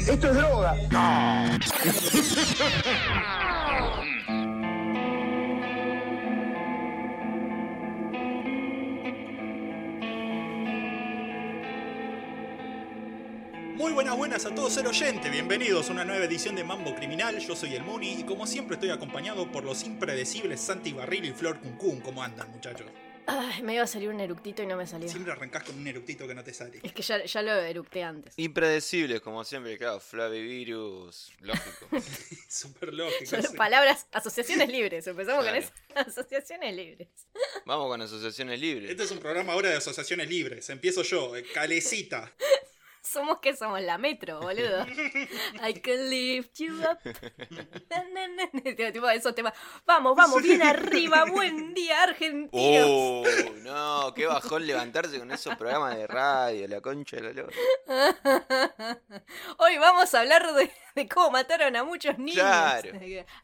[0.00, 0.74] Esto es droga.
[13.76, 15.30] Muy buenas, buenas a todos, ser oyente.
[15.30, 17.38] Bienvenidos a una nueva edición de Mambo Criminal.
[17.38, 21.32] Yo soy el Muni y como siempre estoy acompañado por los impredecibles Santi Barril y
[21.32, 22.00] Flor Cuncún.
[22.00, 22.86] ¿Cómo andan, muchachos?
[23.26, 25.08] Ay, me iba a salir un eructito y no me salió.
[25.08, 26.80] Siempre arrancás con un eructito que no te sale.
[26.82, 28.34] Es que ya, ya lo eructé antes.
[28.36, 31.88] Impredecibles, como siempre, claro, Flavivirus, lógico.
[32.48, 33.26] Súper lógico.
[33.26, 33.56] Son sí.
[33.56, 35.06] palabras, asociaciones libres.
[35.06, 35.56] Empezamos Claro.
[35.58, 35.72] con eso.
[35.94, 37.08] Asociaciones libres.
[37.64, 38.90] Vamos con asociaciones libres.
[38.90, 40.68] Este es un programa ahora de asociaciones libres.
[40.70, 42.32] Empiezo yo, eh, Calecita.
[43.08, 44.84] Somos que somos la metro, boludo.
[45.62, 46.98] I can lift you up.
[47.88, 48.92] Na, na, na, na.
[48.92, 49.52] Tipo esos temas.
[49.86, 51.24] Vamos, vamos, bien arriba.
[51.24, 52.50] Buen día, argentinos.
[52.90, 53.24] Oh,
[53.62, 57.56] no, qué bajón levantarse con esos programas de radio, la concha de la lora.
[59.58, 62.34] Hoy vamos a hablar de, de cómo mataron a muchos niños.
[62.42, 62.90] Claro.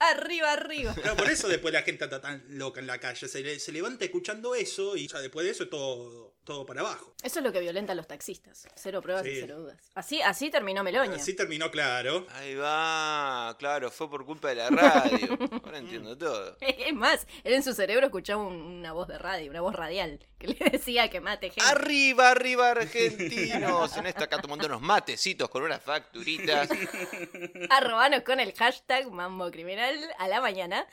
[0.00, 0.92] Arriba, arriba.
[0.94, 3.28] Pero por eso después la gente está tan loca en la calle.
[3.28, 6.80] Se, le- se levanta escuchando eso y ya después de eso es todo, todo para
[6.80, 7.14] abajo.
[7.22, 8.66] Eso es lo que violenta a los taxistas.
[8.74, 9.78] Cero pruebas y cero dudas.
[9.94, 11.14] Así, así terminó Meloña.
[11.16, 12.26] Así terminó claro.
[12.34, 15.38] Ahí va, claro, fue por culpa de la radio.
[15.64, 16.56] Ahora entiendo todo.
[16.60, 20.18] Es más, él en su cerebro escuchaba un- una voz de radio, una voz radial,
[20.38, 21.62] que le decía que mate gente.
[21.70, 23.96] Arriba, arriba, argentinos.
[23.96, 26.68] En esta acá tomando unos matecitos con unas facturitas.
[27.70, 30.86] Arrobanos con el hashtag Mambo Criminal a la mañana,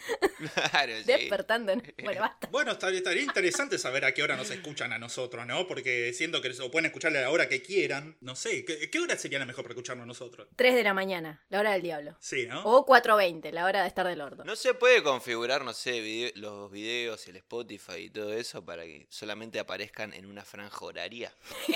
[0.71, 1.03] Claro, sí.
[1.03, 1.71] despertando.
[1.71, 2.47] en- Bueno, basta.
[2.51, 5.67] Bueno, estaría, estaría interesante saber a qué hora nos escuchan a nosotros, ¿no?
[5.67, 8.99] Porque siendo que lo pueden escucharle a la hora que quieran, no sé, ¿qué, qué
[8.99, 10.47] hora sería la mejor para escucharnos a nosotros?
[10.55, 12.15] 3 de la mañana, la hora del diablo.
[12.19, 12.63] Sí, ¿no?
[12.63, 14.43] O 4.20, la hora de estar del orto.
[14.43, 18.83] No se puede configurar, no sé, video- los videos, el Spotify y todo eso para
[18.83, 21.33] que solamente aparezcan en una franja horaria.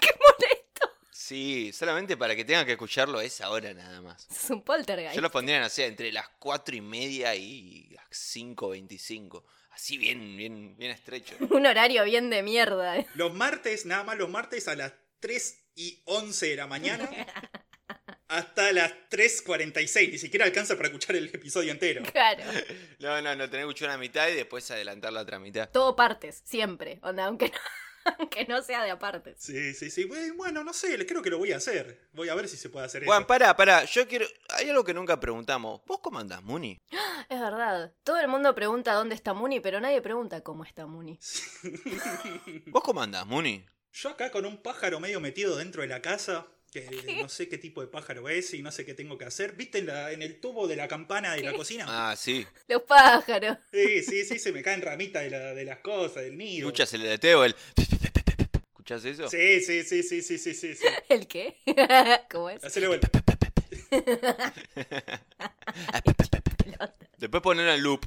[0.00, 0.88] ¡Qué molesto!
[1.10, 4.26] Sí, solamente para que tengan que escucharlo a esa hora nada más.
[4.30, 5.14] Es un poltergeist.
[5.14, 9.42] Yo los pondría, no sé, entre las 4 y media y las 5.25.
[9.78, 11.36] Así bien, bien, bien estrecho.
[11.50, 12.96] Un horario bien de mierda.
[13.14, 17.08] Los martes, nada más los martes a las 3 y 11 de la mañana
[18.26, 20.10] hasta las 3.46.
[20.10, 22.02] Ni siquiera alcanza para escuchar el episodio entero.
[22.10, 22.42] Claro.
[22.98, 25.70] No, no, no, tenés que escuchar una mitad y después adelantar la otra mitad.
[25.70, 26.98] Todo partes, siempre.
[27.04, 27.58] Onda, aunque no,
[28.18, 29.36] aunque no sea de apartes.
[29.38, 30.08] Sí, sí, sí.
[30.36, 32.08] Bueno, no sé, creo que lo voy a hacer.
[32.12, 33.26] Voy a ver si se puede hacer Juan, eso.
[33.26, 34.26] pará, pará, yo quiero...
[34.50, 35.80] Hay algo que nunca preguntamos.
[35.86, 36.78] ¿Vos cómo andás, Muni?
[37.28, 37.92] Es verdad.
[38.04, 41.18] Todo el mundo pregunta dónde está Muni, pero nadie pregunta cómo está Muni.
[42.68, 43.66] ¿Vos cómo andás, Muni?
[43.92, 46.86] Yo acá con un pájaro medio metido dentro de la casa, que
[47.22, 49.52] no sé qué tipo de pájaro es y no sé qué tengo que hacer.
[49.56, 51.84] ¿Viste en, la- en el tubo de la campana de la cocina?
[51.88, 52.46] Ah, sí.
[52.68, 53.58] Los pájaros.
[53.72, 56.66] Sí, sí, sí, se me caen ramitas de, la- de las cosas, del nido.
[56.68, 57.44] ¿Escuchas el leteo?
[57.44, 57.54] El...
[58.68, 59.28] ¿Escuchás eso?
[59.28, 60.74] Sí, sí, sí, sí, sí, sí, sí.
[61.08, 61.56] ¿El qué?
[62.30, 62.64] ¿Cómo es?
[62.64, 63.10] Hacele vuelta.
[67.18, 68.04] Después poner en loop.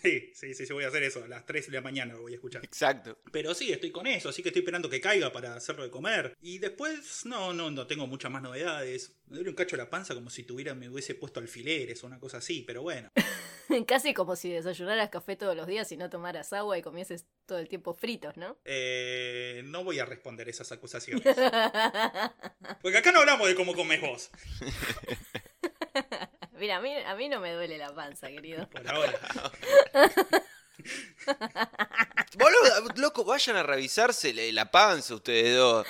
[0.00, 1.24] Sí, sí, sí, sí, voy a hacer eso.
[1.24, 2.64] A las 3 de la mañana lo voy a escuchar.
[2.64, 3.18] Exacto.
[3.32, 6.36] Pero sí, estoy con eso, así que estoy esperando que caiga para hacerlo de comer.
[6.40, 9.16] Y después, no, no, no tengo muchas más novedades.
[9.26, 12.18] Me duele un cacho la panza como si tuviera, me hubiese puesto alfileres o una
[12.18, 13.10] cosa así, pero bueno.
[13.86, 17.58] Casi como si desayunaras café todos los días y no tomaras agua y comieses todo
[17.58, 18.58] el tiempo fritos, ¿no?
[18.64, 21.22] Eh, no voy a responder esas acusaciones.
[22.82, 24.30] Porque acá no hablamos de cómo comes vos,
[26.58, 28.68] Mira, a mí, a mí no me duele la panza, querido.
[28.68, 29.18] por ahora.
[32.36, 35.86] Boludo, loco, vayan a revisarse la, la panza ustedes dos.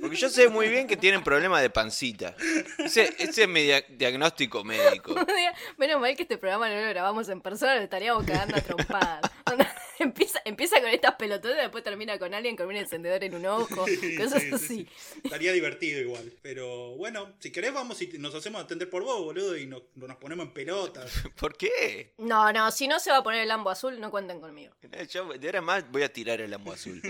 [0.00, 2.34] Porque yo sé muy bien que tienen problemas de pancita.
[2.78, 5.14] Ese, ese es mi dia- diagnóstico médico.
[5.78, 9.20] Menos mal que este programa no lo grabamos en persona, lo estaríamos cagando a trompadas.
[9.98, 13.66] Empieza, empieza con estas pelotudas, después termina con alguien con un encendedor en un ojo,
[13.66, 14.58] cosas Sí, sí, así.
[14.58, 14.88] sí.
[15.24, 16.34] Estaría divertido igual.
[16.42, 20.16] Pero bueno, si querés vamos y nos hacemos atender por vos, boludo, y nos, nos
[20.18, 21.10] ponemos en pelotas.
[21.40, 22.12] ¿Por qué?
[22.18, 24.74] No, no, si no se va a poner el lambo azul, no cuenten conmigo.
[25.08, 27.00] Yo de ahora más voy a tirar el lambo azul.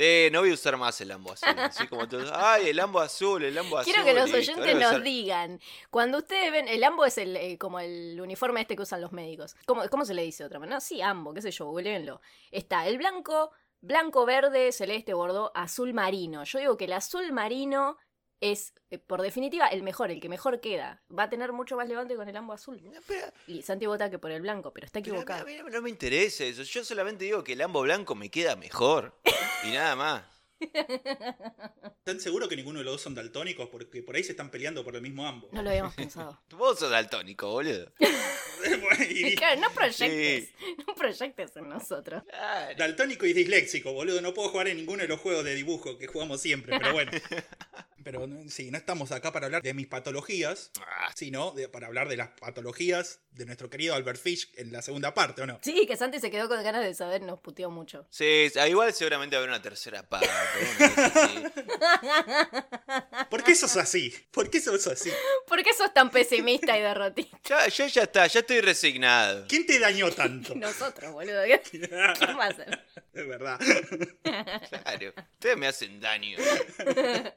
[0.00, 1.48] Sí, no voy a usar más el lambo azul.
[1.58, 3.92] Así como todos, ay, el lambo azul, el lambo azul.
[3.92, 5.60] Quiero que los oyentes nos usar- digan,
[5.90, 9.12] cuando ustedes ven, el ambo es el, eh, como el uniforme este que usan los
[9.12, 9.54] médicos.
[9.66, 10.80] ¿Cómo, cómo se le dice de otra manera?
[10.80, 12.22] Sí, ambo, qué sé yo, googleenlo.
[12.50, 13.50] Está el blanco,
[13.82, 16.44] blanco, verde, celeste, bordeaux, azul marino.
[16.44, 17.98] Yo digo que el azul marino
[18.40, 21.02] es, eh, por definitiva, el mejor, el que mejor queda.
[21.16, 22.80] Va a tener mucho más levante con el ambo azul.
[22.82, 25.42] No, pero- Y Santi vota que por el blanco, pero está pero a mí- equivocado.
[25.42, 26.62] a mí no me interesa eso.
[26.62, 29.14] Yo solamente digo que el lambo blanco me queda mejor.
[29.64, 30.22] Y nada más.
[30.60, 33.68] ¿Están seguros que ninguno de los dos son daltónicos?
[33.70, 35.52] Porque por ahí se están peleando por el mismo ambos.
[35.52, 36.38] No lo habíamos pensado.
[36.56, 37.92] Vos sos daltónico, boludo.
[39.10, 40.50] Y- Claro, no proyectes.
[40.86, 42.22] No proyectes en nosotros.
[42.28, 42.76] Claro.
[42.78, 44.20] Daltónico y disléxico, boludo.
[44.20, 47.10] No puedo jugar en ninguno de los juegos de dibujo que jugamos siempre, pero bueno.
[48.02, 51.86] Pero no- sí, no estamos acá para hablar de mis patologías, Ah, sino de- para
[51.86, 55.58] hablar de las patologías de nuestro querido Albert Fish en la segunda parte, ¿o no?
[55.62, 58.06] Sí, que Santi se quedó con ganas de saber, nos puteó mucho.
[58.08, 60.30] Sí, ah, igual seguramente habrá una tercera parte.
[60.78, 61.52] una.
[63.28, 64.14] ¿Por qué sos así?
[64.30, 65.10] ¿Por qué sos así?
[65.46, 67.38] ¿Por qué sos tan pesimista y derrotista?
[67.44, 69.44] Ya, yo ya está, ya estoy resignado.
[69.48, 70.54] ¿Quién te dañó tanto?
[70.56, 71.42] Nosotros, boludo.
[71.44, 71.60] ¿Qué,
[72.40, 72.84] hacer?
[73.12, 73.60] Es verdad.
[74.22, 76.38] Claro, ustedes me hacen daño.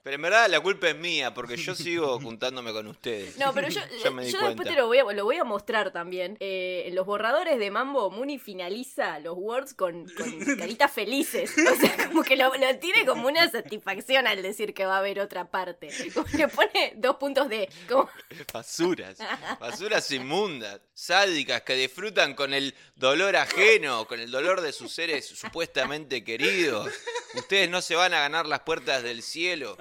[0.04, 3.38] Pero en verdad la culpa es mía, porque yo sigo juntándome con ustedes.
[3.38, 4.50] No, pero yo, Ya me di yo cuenta.
[4.50, 6.38] después te lo voy, a, lo voy a mostrar también.
[6.40, 11.54] Eh, en los borradores de Mambo, Muni finaliza los words con, con caritas felices.
[11.58, 15.00] O sea, como que lo, lo tiene como una satisfacción al decir que va a
[15.00, 15.90] haber otra parte.
[16.14, 17.70] Como que pone dos puntos de.
[17.88, 18.10] Como,
[18.52, 19.18] Basuras,
[19.60, 25.28] basuras inmundas, sádicas que disfrutan con el dolor ajeno, con el dolor de sus seres
[25.28, 26.90] supuestamente queridos.
[27.34, 29.76] Ustedes no se van a ganar las puertas del cielo.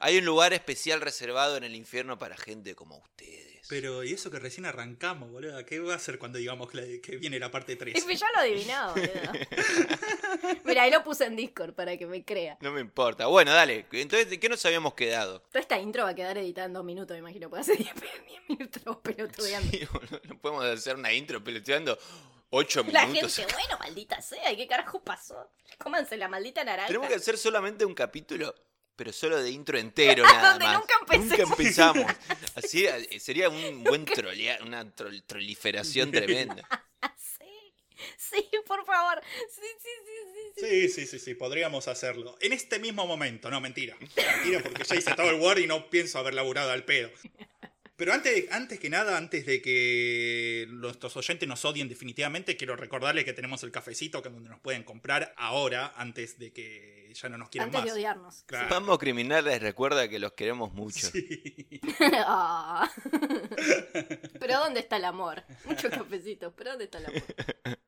[0.00, 3.55] Hay un lugar especial reservado en el infierno para gente como ustedes.
[3.68, 5.64] Pero, ¿y eso que recién arrancamos, boludo?
[5.66, 7.96] ¿Qué va a hacer cuando digamos que, la- que viene la parte 3?
[7.96, 9.10] es que ya lo adivinaba, boludo.
[10.64, 12.58] Mira, ahí lo puse en Discord para que me crea.
[12.60, 13.26] No me importa.
[13.26, 13.86] Bueno, dale.
[13.92, 15.40] Entonces, ¿de qué nos habíamos quedado?
[15.40, 17.48] Toda esta intro va a quedar editada en dos minutos, me imagino.
[17.50, 17.94] Puede hacer 10
[18.48, 19.70] minutos pelotudeando.
[19.70, 21.98] Sí, boludo, no podemos hacer una intro peloteando
[22.50, 23.34] ocho La minutos.
[23.36, 25.50] gente, bueno, maldita sea, ¿y qué carajo pasó?
[25.78, 26.86] Cómanse la maldita naranja.
[26.86, 28.54] Tenemos que hacer solamente un capítulo,
[28.96, 30.80] pero solo de intro entero nada Donde más.
[31.18, 32.06] nunca empezamos.
[32.54, 32.86] Así
[33.20, 36.66] sería un buen trolea, una trol- troliferación tremenda.
[37.16, 37.44] Sí,
[38.18, 39.22] sí, por favor.
[39.50, 40.12] Sí, sí, sí,
[40.54, 40.60] sí.
[40.66, 40.66] sí.
[40.66, 42.36] Sí, sí, sí, sí, podríamos hacerlo.
[42.40, 43.96] En este mismo momento, no, mentira.
[44.00, 47.10] Mentira, porque ya hice todo el Word y no pienso haber laburado al pedo.
[47.96, 53.24] Pero antes, antes que nada, antes de que nuestros oyentes nos odien definitivamente, quiero recordarles
[53.24, 57.28] que tenemos el cafecito que es donde nos pueden comprar ahora, antes de que ya
[57.28, 57.96] no nos quieran Antes de más.
[57.96, 58.42] odiarnos.
[58.46, 58.68] Claro.
[58.70, 61.06] Vamos criminales recuerda que los queremos mucho.
[61.08, 61.80] Sí.
[62.28, 62.90] Ah.
[64.40, 65.42] Pero ¿dónde está el amor?
[65.64, 67.22] Muchos cafecitos, pero ¿dónde está el amor?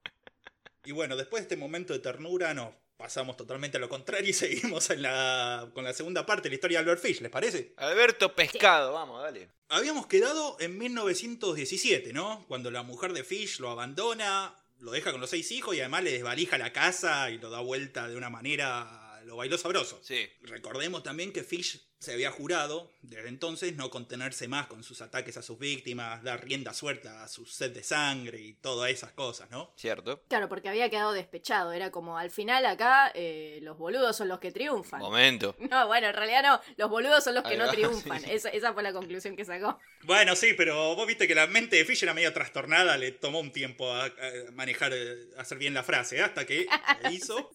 [0.84, 4.32] Y bueno, después de este momento de ternura, nos pasamos totalmente a lo contrario y
[4.32, 7.74] seguimos en la, con la segunda parte de la historia de Albert Fish, ¿les parece?
[7.76, 9.50] Alberto Pescado, vamos, dale.
[9.68, 12.42] Habíamos quedado en 1917, ¿no?
[12.48, 16.04] Cuando la mujer de Fish lo abandona, lo deja con los seis hijos y además
[16.04, 20.00] le desvalija la casa y lo da vuelta de una manera, lo bailó sabroso.
[20.02, 20.26] Sí.
[20.42, 25.36] Recordemos también que Fish se había jurado desde entonces no contenerse más con sus ataques
[25.36, 29.50] a sus víctimas, dar rienda suelta a su sed de sangre y todas esas cosas,
[29.50, 29.72] ¿no?
[29.76, 30.22] ¿Cierto?
[30.28, 31.72] Claro, porque había quedado despechado.
[31.72, 35.00] Era como al final acá eh, los boludos son los que triunfan.
[35.00, 35.54] Momento.
[35.68, 36.60] No, bueno, en realidad no.
[36.78, 38.20] Los boludos son los que Ahí no va, triunfan.
[38.22, 38.30] sí.
[38.30, 39.78] Esa, esa fue la conclusión que sacó.
[40.04, 43.40] Bueno, sí, pero vos viste que la mente de Fish era medio trastornada, le tomó
[43.40, 44.12] un tiempo a, a
[44.52, 46.66] manejar, eh, a hacer bien la frase, hasta que
[47.10, 47.50] hizo.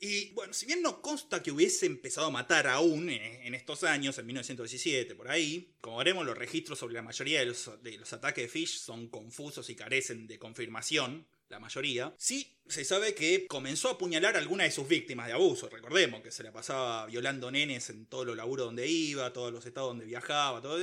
[0.00, 3.82] Y bueno, si bien no consta que hubiese empezado a matar aún en, en estos
[3.84, 7.98] años, en 1917, por ahí, como veremos, los registros sobre la mayoría de los, de
[7.98, 12.14] los ataques de Fish son confusos y carecen de confirmación, la mayoría.
[12.18, 15.68] Sí, se sabe que comenzó a apuñalar a algunas de sus víctimas de abuso.
[15.68, 19.64] Recordemos que se la pasaba violando nenes en todos los laburos donde iba, todos los
[19.64, 20.78] estados donde viajaba, todo,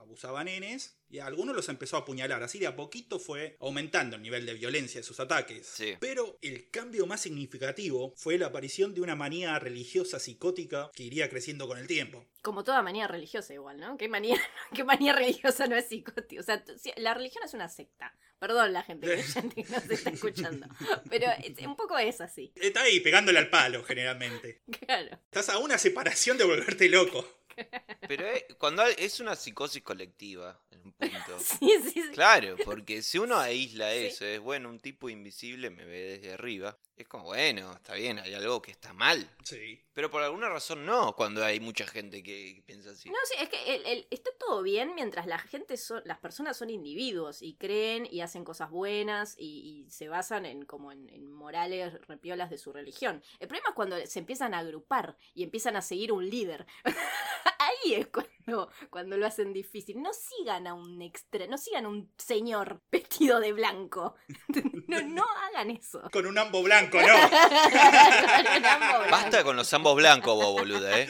[0.00, 0.96] abusaba nenes.
[1.10, 2.42] Y a algunos los empezó a apuñalar.
[2.42, 5.66] Así de a poquito fue aumentando el nivel de violencia de sus ataques.
[5.66, 5.94] Sí.
[6.00, 11.28] Pero el cambio más significativo fue la aparición de una manía religiosa psicótica que iría
[11.28, 12.26] creciendo con el tiempo.
[12.42, 13.96] Como toda manía religiosa igual, ¿no?
[13.96, 14.40] ¿Qué manía,
[14.74, 16.40] qué manía religiosa no es psicótica?
[16.40, 16.64] O sea,
[16.96, 18.14] la religión es una secta.
[18.44, 20.66] Perdón la gente que nos está escuchando.
[21.18, 22.52] Pero es- un poco es así.
[22.56, 24.62] Está ahí pegándole al palo, generalmente.
[24.86, 25.18] Claro.
[25.26, 27.26] Estás a una separación de volverte loco.
[28.08, 31.38] Pero es, cuando hay- es una psicosis colectiva, en un punto.
[31.38, 32.10] Sí, sí, sí.
[32.12, 34.06] Claro, porque si uno aísla Sí.
[34.06, 38.18] eso, es bueno, un tipo invisible me ve desde arriba, es como, bueno, está bien,
[38.20, 39.28] hay algo que está mal.
[39.42, 39.80] Sí.
[39.92, 43.08] Pero por alguna razón no, cuando hay mucha gente que piensa así.
[43.08, 46.56] No, sí, es que el- el- está todo bien mientras la gente son, las personas
[46.56, 51.08] son individuos y creen y hacen cosas buenas y, y se basan en como en,
[51.10, 53.22] en morales repiolas de su religión.
[53.40, 56.66] El problema es cuando se empiezan a agrupar y empiezan a seguir un líder.
[57.64, 60.02] Ahí es cuando, cuando lo hacen difícil.
[60.02, 64.16] No sigan a un extra, no sigan a un señor vestido de blanco.
[64.86, 66.02] No, no hagan eso.
[66.12, 67.06] Con un ambo blanco, no.
[69.10, 71.08] Basta con los ambos blancos vos, boluda, ¿eh?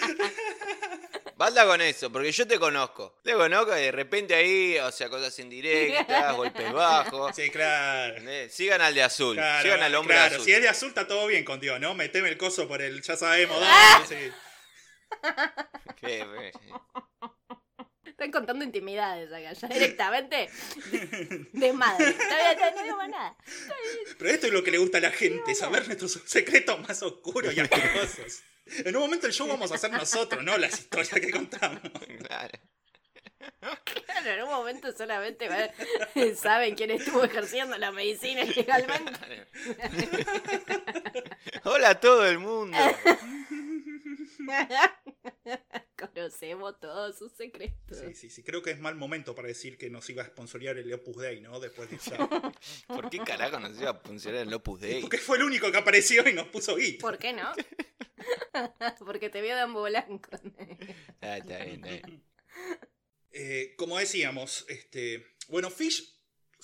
[1.37, 3.19] Basta con eso, porque yo te conozco.
[3.25, 7.35] Te conozco y de repente ahí, o sea, cosas indirectas, golpes bajos.
[7.35, 8.13] Sí, claro.
[8.15, 8.55] ¿entendés?
[8.55, 10.45] Sigan al de azul, Claro, sigan al hombre claro, azul.
[10.45, 11.95] si es de azul está todo bien con Dios, ¿no?
[11.95, 14.07] Meteme el coso por el, ya sabemos dónde.
[14.09, 14.33] sí.
[18.05, 20.49] Están contando intimidades acá, ya directamente
[20.93, 22.11] de, de madre.
[22.11, 23.37] Está bien, está bien, no digo más nada.
[24.19, 27.55] Pero esto es lo que le gusta a la gente, saber nuestros secretos más oscuros
[27.57, 28.43] y asquerosos.
[28.67, 31.81] En un momento del show vamos a hacer nosotros, no las historias que contamos.
[32.27, 32.59] Claro.
[34.07, 35.71] Claro, en un momento solamente va-
[36.37, 39.47] saben quién estuvo ejerciendo la medicina ilegalmente.
[41.65, 42.79] Hola a todo el mundo.
[45.97, 47.99] Conocemos todos sus secretos.
[47.99, 48.43] Sí, sí, sí.
[48.43, 51.41] Creo que es mal momento para decir que nos iba a sponsorear el Opus Dei,
[51.41, 51.61] ¿no?
[51.61, 52.17] Después de esa.
[52.89, 55.01] ¿Por qué carajo nos iba a funcionar el Opus Dei?
[55.01, 57.03] Porque fue el único que apareció y nos puso guita.
[57.03, 57.53] ¿Por qué no?
[59.05, 60.31] Porque te vio de ambo blanco.
[61.21, 62.25] Ah, está bien, está bien.
[63.33, 65.27] Eh, como decíamos, este.
[65.49, 66.14] Bueno, Fish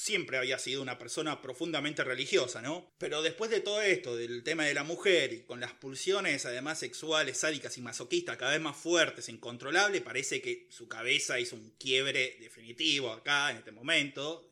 [0.01, 2.91] siempre había sido una persona profundamente religiosa, ¿no?
[2.97, 6.79] Pero después de todo esto, del tema de la mujer y con las pulsiones además
[6.79, 11.55] sexuales, sádicas y masoquistas cada vez más fuertes e incontrolables, parece que su cabeza hizo
[11.55, 14.50] un quiebre definitivo acá en este momento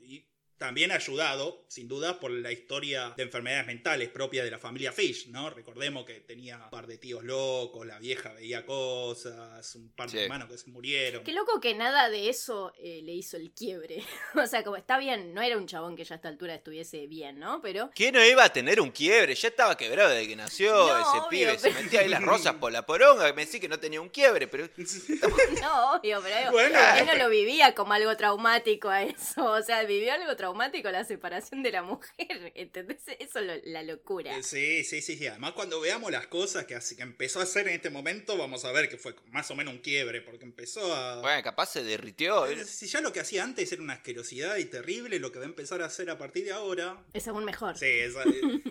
[0.59, 5.29] también ayudado, sin duda, por la historia de enfermedades mentales propia de la familia Fish,
[5.29, 5.51] ¿no?
[5.51, 10.17] Recordemos que tenía un par de tíos locos, la vieja veía cosas, un par Sí.
[10.17, 11.23] de hermanos que se murieron.
[11.25, 14.03] Qué loco que nada de eso eh, le hizo el quiebre.
[14.35, 17.07] o sea, como está bien, no era un chabón que ya a esta altura estuviese
[17.07, 17.61] bien, ¿no?
[17.63, 19.35] Pero ¿Quién no iba a tener un quiebre?
[19.37, 21.59] Ya estaba quebrado desde que nació No, ese obvio, pibe.
[21.59, 23.33] Se metía ahí las rosas por la poronga.
[23.33, 24.69] Me decía que no tenía un quiebre, pero
[25.63, 26.79] No, obvio, pero Bueno.
[26.99, 29.45] él no lo vivía como algo traumático a eso.
[29.45, 32.09] O sea, vivió algo traumático la separación de la mujer.
[32.55, 32.99] ¿Entendés?
[33.19, 34.37] Eso es lo- la locura.
[34.37, 35.27] Eh, Sí, sí, sí, sí.
[35.27, 38.65] Además, cuando veamos las cosas que, hace- que empezó a hacer en este momento, vamos
[38.65, 41.21] a ver que fue más o menos un quiebre, porque empezó a...
[41.21, 42.47] bueno, capaz se derritió.
[42.47, 45.45] Eh, Si ya lo que hacía antes era una asquerosidad y terrible, lo que va
[45.45, 47.77] a empezar a hacer a partir de ahora, Es aún mejor.
[47.77, 48.15] sí, es,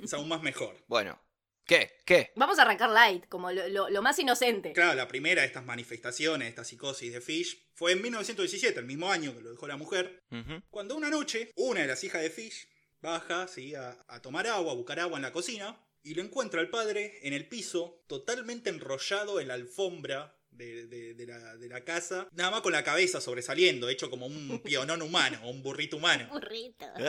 [0.04, 0.76] es aún más mejor.
[0.88, 1.20] Bueno,
[1.68, 1.92] ¿qué?
[2.06, 2.32] ¿Qué?
[2.36, 4.74] Vamos a arrancar light, como lo, lo- lo más inocente.
[4.74, 9.12] Claro, la primera de estas manifestaciones, esta psicosis de Fish, fue en 1917, el mismo
[9.12, 10.64] año que lo dejó la mujer, Ujú.
[10.72, 12.68] cuando una noche, una de las hijas de Fish
[13.02, 13.76] baja ¿sí?
[13.76, 17.20] a, a tomar agua, a buscar agua en la cocina, y lo encuentra al padre
[17.24, 22.28] en el piso, totalmente enrollado en la alfombra de, de- de la, de la casa,
[22.32, 26.28] nada más con la cabeza sobresaliendo, hecho como un pionón humano, un burrito humano.
[26.32, 26.86] Burrito.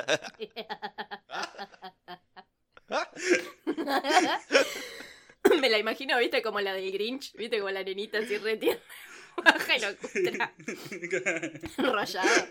[5.61, 8.83] Me la imagino, viste, como la del Grinch, viste, como la nenita así retierna.
[9.45, 10.54] Baja y lo encuentra
[11.78, 12.47] enrollado.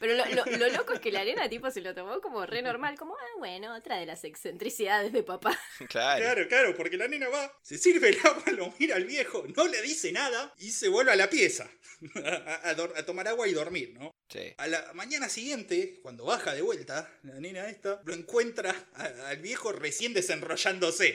[0.00, 2.60] Pero lo, lo- lo loco es que la nena tipo se lo tomó como re
[2.60, 5.56] normal, como, ah, bueno, otra de las excentricidades de papá.
[5.88, 6.20] Claro.
[6.24, 9.68] Claro, claro, porque la nena va, se sirve el agua, lo mira al viejo, no
[9.68, 11.70] le dice nada y se vuelve a la pieza
[12.16, 14.10] a, a dor- a tomar agua y dormir, ¿no?
[14.28, 14.52] Sí.
[14.58, 19.36] A la mañana siguiente, cuando baja de vuelta, la nena esta, lo encuentra a- al
[19.38, 21.14] viejo recién desenrollándose.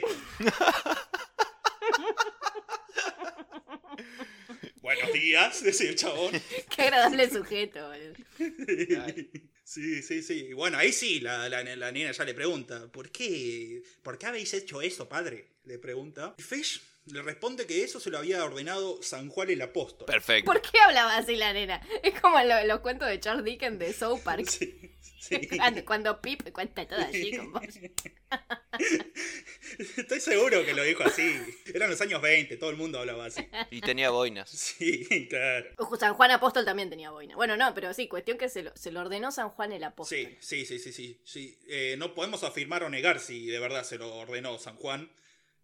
[4.80, 6.32] Buenos días, decía el chabón.
[6.74, 8.14] Qué agradable sujeto, boludo.
[9.68, 10.54] Sí, sí, sí.
[10.54, 14.54] Bueno, ahí sí, la, la, la nena ya le pregunta, ¿por qué, ¿por qué habéis
[14.54, 15.46] hecho eso, padre?
[15.64, 16.34] Le pregunta.
[16.38, 16.80] Y Fish
[17.12, 20.06] le responde que eso se lo había ordenado San Juan el Apóstol.
[20.06, 20.50] Perfecto.
[20.50, 21.80] ¿Por qué hablaba así la nena?
[22.02, 24.46] Es como lo- los cuentos de Charles Dickens de South Park.
[25.20, 25.58] Sí, sí.
[25.58, 27.64] Cuando, cuando Pip cuenta todo así con voz.
[29.96, 31.34] Estoy seguro que lo dijo así.
[31.74, 33.46] Eran los años 20, todo el mundo hablaba así.
[33.70, 34.48] Y tenía boinas.
[34.50, 35.68] Sí, claro.
[35.98, 37.34] San Juan Apóstol también tenía boina.
[37.36, 40.18] Bueno, no, pero sí, cuestión que se lo, se lo ordenó San Juan el Apóstol.
[40.18, 41.20] Sí, sí, sí, sí, sí.
[41.24, 41.58] sí.
[41.68, 45.10] Eh, no podemos afirmar o negar si de verdad se lo ordenó San Juan.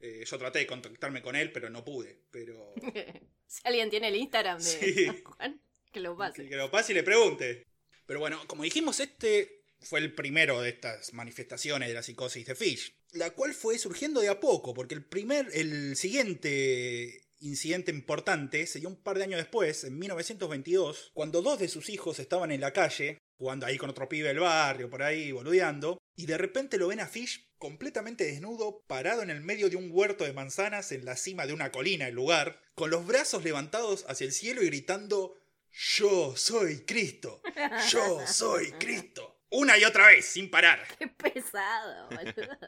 [0.06, 2.18] Eh, yo traté de contactarme con él, pero no pude.
[2.30, 2.74] Pero
[3.46, 5.06] si alguien tiene el Instagram de Sí.
[5.24, 5.58] Juan,
[5.90, 6.46] que lo pase.
[6.46, 7.66] que lo pase y le pregunte.
[8.04, 12.54] Pero bueno, como dijimos, este fue el primero de estas manifestaciones de la psicosis de
[12.54, 18.66] Fish, la cual fue surgiendo de a poco, porque el primer, el siguiente incidente importante
[18.66, 22.50] se dio un par de años después, en 1922, cuando dos de sus hijos estaban
[22.50, 26.38] en la calle, jugando ahí con otro pibe del barrio, por ahí, boludeando, y de
[26.38, 30.32] repente lo ven a Fish completamente desnudo, parado en el medio de un huerto de
[30.32, 34.32] manzanas en la cima de una colina, el lugar, con los brazos levantados hacia el
[34.32, 35.36] cielo y gritando
[35.76, 37.42] yo soy Cristo.
[37.90, 39.40] Yo soy Cristo.
[39.50, 40.80] Una y otra vez, sin parar.
[40.98, 42.58] Qué pesado, boludo.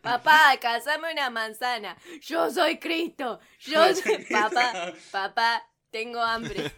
[0.00, 1.96] Papá, cazame una manzana.
[2.20, 3.40] Yo soy Cristo.
[3.60, 4.24] Yo soy...
[4.30, 6.72] Papá, papá, tengo hambre.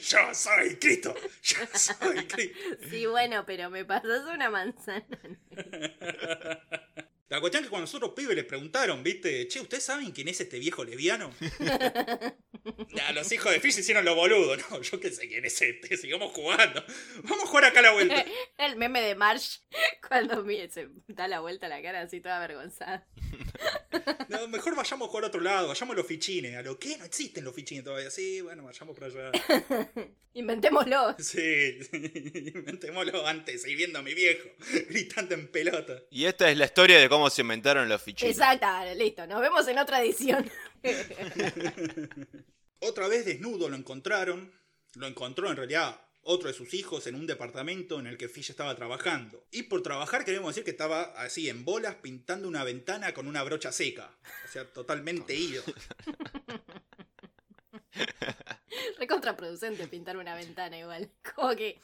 [0.00, 1.14] Yo soy Cristo.
[1.42, 2.58] Yo soy Cristo.
[2.88, 5.18] sí, bueno, pero me pasas una manzana.
[7.28, 9.46] La cuestión es que cuando nosotros pibes les preguntaron, ¿viste?
[9.46, 11.30] Che, ¿ustedes saben quién es este viejo leviano?
[12.92, 15.96] Nah, los hijos de Fish hicieron lo boludo, no, yo qué sé quién es este,
[15.96, 16.84] sigamos jugando.
[17.22, 18.24] Vamos a jugar acá a la vuelta.
[18.58, 19.58] El meme de Marsh
[20.06, 23.06] cuando mire, se da la vuelta a la cara así toda avergonzada.
[24.28, 26.56] No, mejor vayamos a jugar a otro lado, vayamos a los fichines.
[26.56, 26.96] ¿A lo qué?
[26.96, 28.10] No existen los fichines todavía.
[28.10, 29.30] Sí, bueno, vayamos por allá.
[30.32, 31.16] Inventémoslo.
[31.18, 34.48] Sí, inventémoslo antes, ahí viendo a mi viejo,
[34.88, 36.02] gritando en pelota.
[36.10, 38.36] Y esta es la historia de cómo se inventaron los fichitos.
[38.36, 39.26] Exacto, listo.
[39.26, 40.48] Nos vemos en otra edición.
[42.80, 44.52] Otra vez desnudo lo encontraron.
[44.94, 48.50] Lo encontró en realidad otro de sus hijos en un departamento en el que Fish
[48.50, 49.46] estaba trabajando.
[49.50, 53.42] Y por trabajar queremos decir que estaba así en bolas pintando una ventana con una
[53.42, 54.18] brocha seca.
[54.44, 55.62] O sea, totalmente ido.
[58.98, 61.10] Re contraproducente pintar una ventana igual.
[61.34, 61.80] Como que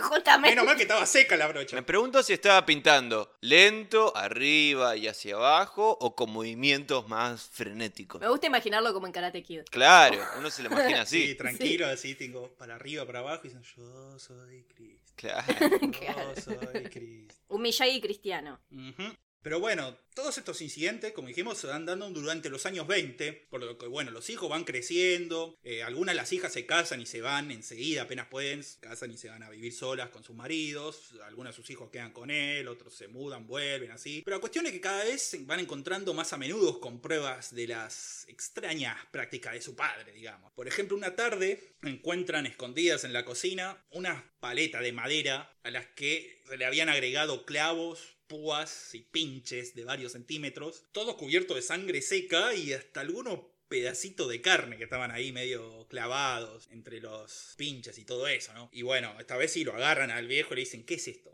[0.00, 0.50] justamente.
[0.50, 1.76] Menos mal que estaba seca la brocha.
[1.76, 8.20] Me pregunto si estaba pintando lento, arriba y hacia abajo, o con movimientos más frenéticos.
[8.20, 9.62] Me gusta imaginarlo como en Karate Kid.
[9.70, 11.34] Claro, uno se lo imagina Sí, así.
[11.34, 15.12] tranquilo, así tengo para arriba, para abajo y dicen, yo soy Cristo.
[15.16, 15.44] Claro.
[15.54, 17.34] Yo soy Cristo.
[17.48, 18.60] Un Miyagi cristiano.
[18.70, 19.02] Ujú.
[19.46, 23.62] Pero bueno, todos estos incidentes, como dijimos, se van dando durante los años 20, por
[23.62, 27.06] lo que, bueno, los hijos van creciendo, eh, algunas de las hijas se casan y
[27.06, 30.34] se van enseguida, apenas pueden, se casan y se van a vivir solas con sus
[30.34, 34.22] maridos, algunos de sus hijos quedan con él, otros se mudan, vuelven, así.
[34.24, 37.68] Pero la cuestión es que cada vez van encontrando más a menudo con pruebas de
[37.68, 40.50] las extrañas prácticas de su padre, digamos.
[40.54, 45.86] Por ejemplo, una tarde encuentran escondidas en la cocina unas paletas de madera a las
[45.86, 51.62] que se le habían agregado clavos, púas y pinches de varios centímetros, todo cubierto de
[51.62, 57.54] sangre seca y hasta algunos pedacitos de carne que estaban ahí medio clavados entre los
[57.56, 58.68] pinches y todo eso, ¿no?
[58.72, 61.32] Y bueno, esta vez sí lo agarran al viejo y le dicen, ¿qué es esto?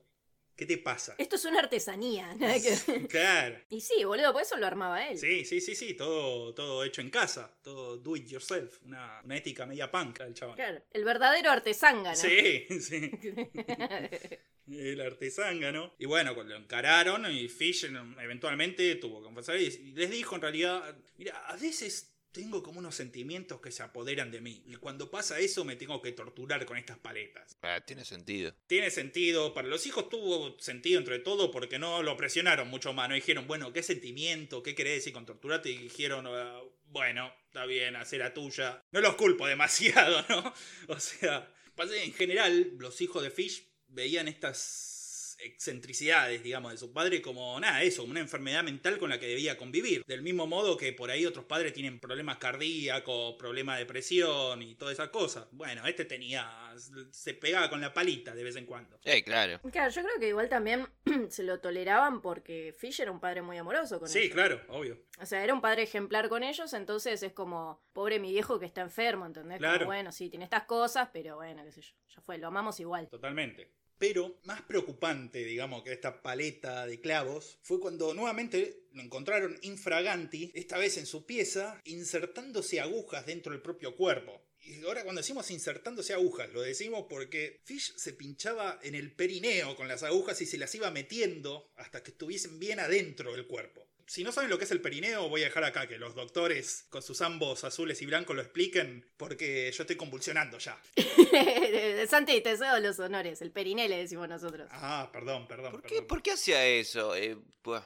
[0.56, 1.14] ¿Qué te pasa?
[1.18, 2.36] Esto es una artesanía.
[2.38, 3.58] que- Claro.
[3.70, 5.18] Y sí, boludo, por eso lo armaba él.
[5.18, 9.36] Sí, sí, sí, sí, todo, todo hecho en casa, todo do it yourself, una, una
[9.36, 10.54] ética media punk del chaval.
[10.56, 12.14] Claro, el verdadero artesángano.
[12.16, 13.10] Sí, sí.
[14.78, 15.94] El artesángano.
[15.98, 20.42] Y bueno, cuando lo encararon, y Fish eventualmente tuvo que confesar y les dijo en
[20.42, 24.62] realidad, mira, a veces tengo como unos sentimientos que se apoderan de mí.
[24.66, 27.58] Y cuando pasa eso me tengo que torturar con estas paletas.
[27.62, 28.54] Ah, tiene sentido.
[28.66, 33.08] Tiene sentido, para los hijos tuvo sentido entre todo porque no lo presionaron mucho más.
[33.08, 34.62] No dijeron, bueno, ¿qué sentimiento?
[34.62, 35.70] ¿Qué querés decir con torturarte?
[35.70, 38.82] Y dijeron, "Ah, bueno, está bien, hacer la tuya.
[38.92, 40.54] No los culpo demasiado, ¿no?
[40.88, 47.20] O sea, en general los hijos de Fish veían estas excentricidades, digamos, de su padre
[47.20, 50.04] como nada, eso, como una enfermedad mental con la que debía convivir.
[50.06, 54.76] Del mismo modo que por ahí otros padres tienen problemas cardíacos, problemas de presión y
[54.76, 55.48] todas esas cosas.
[55.50, 56.72] Bueno, este tenía,
[57.10, 59.00] se pegaba con la palita de vez en cuando.
[59.04, 59.60] Eh, claro.
[59.72, 60.86] Claro, yo creo que igual también
[61.28, 64.34] se lo toleraban porque Fish era un padre muy amoroso con Sí, ellos.
[64.34, 64.98] claro, obvio.
[65.20, 68.66] O sea, era un padre ejemplar con ellos, entonces es como, pobre mi viejo que
[68.66, 69.58] está enfermo, ¿entendés?
[69.58, 69.86] Como, Claro.
[69.86, 73.08] bueno, sí, tiene estas cosas, pero bueno, qué sé yo, ya fue, lo amamos igual.
[73.08, 73.70] Totalmente.
[74.02, 80.50] Pero más preocupante, digamos, que esta paleta de clavos fue cuando nuevamente lo encontraron infraganti,
[80.56, 84.42] esta vez en su pieza, insertándose agujas dentro del propio cuerpo.
[84.58, 89.76] Y ahora cuando decimos insertándose agujas, lo decimos porque Fish se pinchaba en el perineo
[89.76, 93.86] con las agujas y se las iba metiendo hasta que estuviesen bien adentro del cuerpo.
[94.06, 96.86] Si no saben lo que es el perineo, voy a dejar acá que los doctores
[96.90, 100.80] con sus ambos azules y blancos lo expliquen porque yo estoy convulsionando ya.
[102.08, 104.68] Santi, te cedo los honores, el periné le decimos nosotros.
[104.72, 105.72] Ah, perdón, perdón.
[105.72, 107.14] ¿Por qué, por qué hacía eso?
[107.16, 107.82] Eh, pues,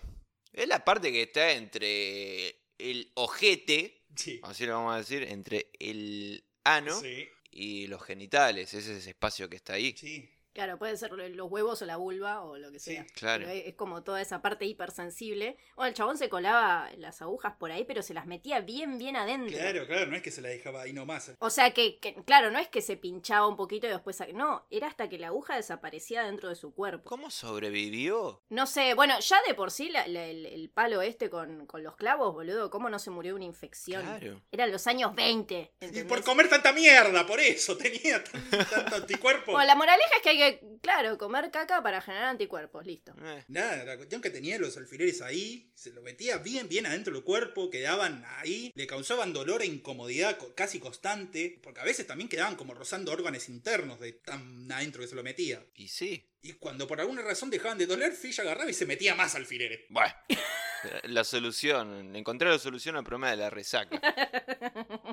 [0.52, 4.40] es la parte que está entre el ojete, Sí.
[4.44, 8.72] así lo vamos a decir, entre el ano Sí, y los genitales.
[8.74, 9.94] Ese es ese espacio que está ahí.
[9.96, 10.28] sí.
[10.56, 13.06] Claro, puede ser los huevos o la vulva o lo que Sí, sea.
[13.14, 13.44] claro.
[13.46, 15.58] Pero es como toda esa parte hipersensible.
[15.76, 19.16] Bueno, el chabón se colaba las agujas por ahí, pero se las metía bien, bien
[19.16, 19.54] adentro.
[19.54, 21.32] Claro, claro, no es que se la dejaba ahí nomás.
[21.40, 24.18] O sea que, que, claro, no es que se pinchaba un poquito y después...
[24.32, 27.08] No, era hasta que la aguja desaparecía dentro de su cuerpo.
[27.10, 28.42] ¿Cómo sobrevivió?
[28.48, 31.82] No sé, bueno, ya de por sí la- la- el, el palo este con, con
[31.82, 34.02] los clavos, boludo, ¿cómo no se murió de una infección?
[34.02, 34.40] Claro.
[34.50, 35.72] Eran los años 20.
[35.80, 39.52] Y por comer tanta mierda, por eso tenía tan- tanto anticuerpo.
[39.52, 40.45] Bueno, la moraleja es que hay que,
[40.82, 43.12] claro, comer caca para generar anticuerpos, listo.
[43.22, 47.12] Eh, Nada, la cuestión que tenía los alfileres ahí, se lo metía bien, bien adentro
[47.14, 52.06] del cuerpo, quedaban ahí, le causaban dolor e incomodidad co- casi constante, porque a veces
[52.06, 55.64] también quedaban como rozando órganos internos de tan adentro que se lo metía.
[55.74, 56.24] y sí.
[56.42, 59.80] Y cuando por alguna razón dejaban de doler, Fish agarraba y se metía más alfileres.
[59.88, 60.14] Bueno.
[61.04, 64.00] La solución, encontrar la solución al problema de la resaca.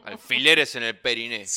[0.06, 1.46] Alfileres en el periné.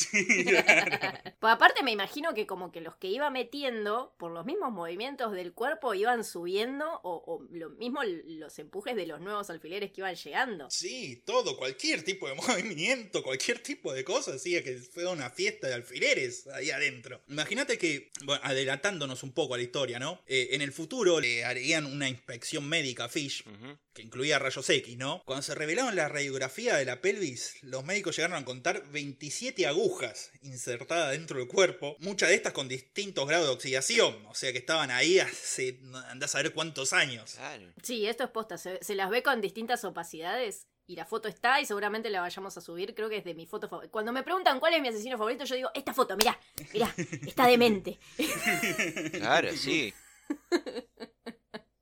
[1.39, 5.31] Pues aparte me imagino que como que los que iba metiendo, por los mismos movimientos
[5.33, 10.01] del cuerpo, iban subiendo o, o lo mismo los empujes de los nuevos alfileres que
[10.01, 10.67] iban llegando.
[10.71, 15.67] Sí, todo, cualquier tipo de movimiento, cualquier tipo de cosa, hacía que fue una fiesta
[15.67, 17.21] de alfileres ahí adentro.
[17.27, 20.19] Imagínate que, bueno, adelantándonos un poco a la historia, ¿no?
[20.25, 23.77] Eh, en el futuro le harían una inspección médica a Fish, Ujú.
[23.93, 25.21] que incluía rayos X, ¿no?
[25.25, 30.31] Cuando se revelaron la radiografía de la pelvis, los médicos llegaron a contar 27 agujas
[30.41, 34.57] insertadas dentro del cuerpo, muchas de estas con distintos grados de oxidación, o sea que
[34.59, 37.33] estaban ahí hace andás a ver cuántos años.
[37.35, 37.73] Claro.
[37.83, 40.67] Sí, esto es posta, se, se las ve con distintas opacidades.
[40.89, 42.95] Y la foto está y seguramente la vayamos a subir.
[42.95, 43.91] Creo que es de mi foto favorita.
[43.91, 46.39] Cuando me preguntan cuál es mi asesino favorito, yo digo, esta foto, mirá,
[46.73, 47.99] mirá, está demente.
[49.11, 49.93] Claro, sí.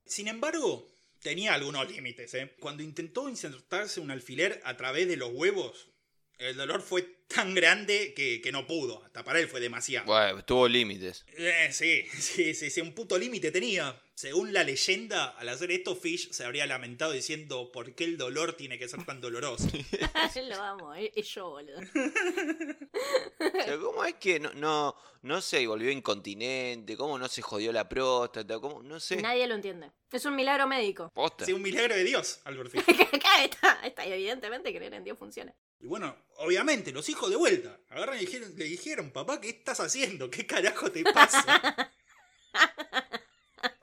[0.05, 0.91] Sin embargo,
[1.25, 2.53] tenía algunos límites, ¿eh?
[2.59, 5.89] Cuando intentó insertarse un alfiler a través de los huevos,
[6.37, 9.03] el dolor fue tan grande que, que no pudo.
[9.03, 10.05] Hasta para él fue demasiado.
[10.05, 11.25] Bueno, tuvo límites.
[11.37, 13.99] Eh, sí, sí, sí, sí, un puto límite tenía.
[14.13, 18.53] Según la leyenda, al hacer esto, Fish se habría lamentado diciendo por qué el dolor
[18.53, 19.67] tiene que ser tan doloroso.
[20.47, 21.79] Lo amo, es, es yo, boludo.
[21.79, 26.95] O sea, ¿Cómo es que no, no, no se volvió incontinente?
[26.95, 28.59] ¿Cómo no se jodió la próstata?
[28.59, 28.81] ¿Cómo?
[28.83, 29.17] No sé.
[29.17, 29.91] Nadie lo entiende.
[30.11, 31.11] Es un milagro médico.
[31.13, 31.45] Posta.
[31.45, 32.81] Sí, un milagro de Dios, Albert Fish.
[32.81, 35.53] Acá está, está, evidentemente creer en Dios funciona.
[35.79, 37.79] Y bueno, obviamente, los hijos de vuelta.
[37.89, 40.29] Agarran y dijeron- le dijeron, papá, ¿qué estás haciendo?
[40.29, 41.91] ¿Qué carajo te pasa?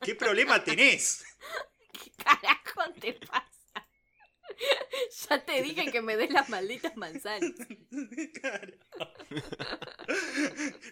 [0.03, 1.25] ¿Qué problema tenés?
[1.93, 3.49] ¿Qué carajo te pasa?
[5.29, 7.53] Ya te dije que me des las malditas manzanas.
[8.41, 8.73] Claro.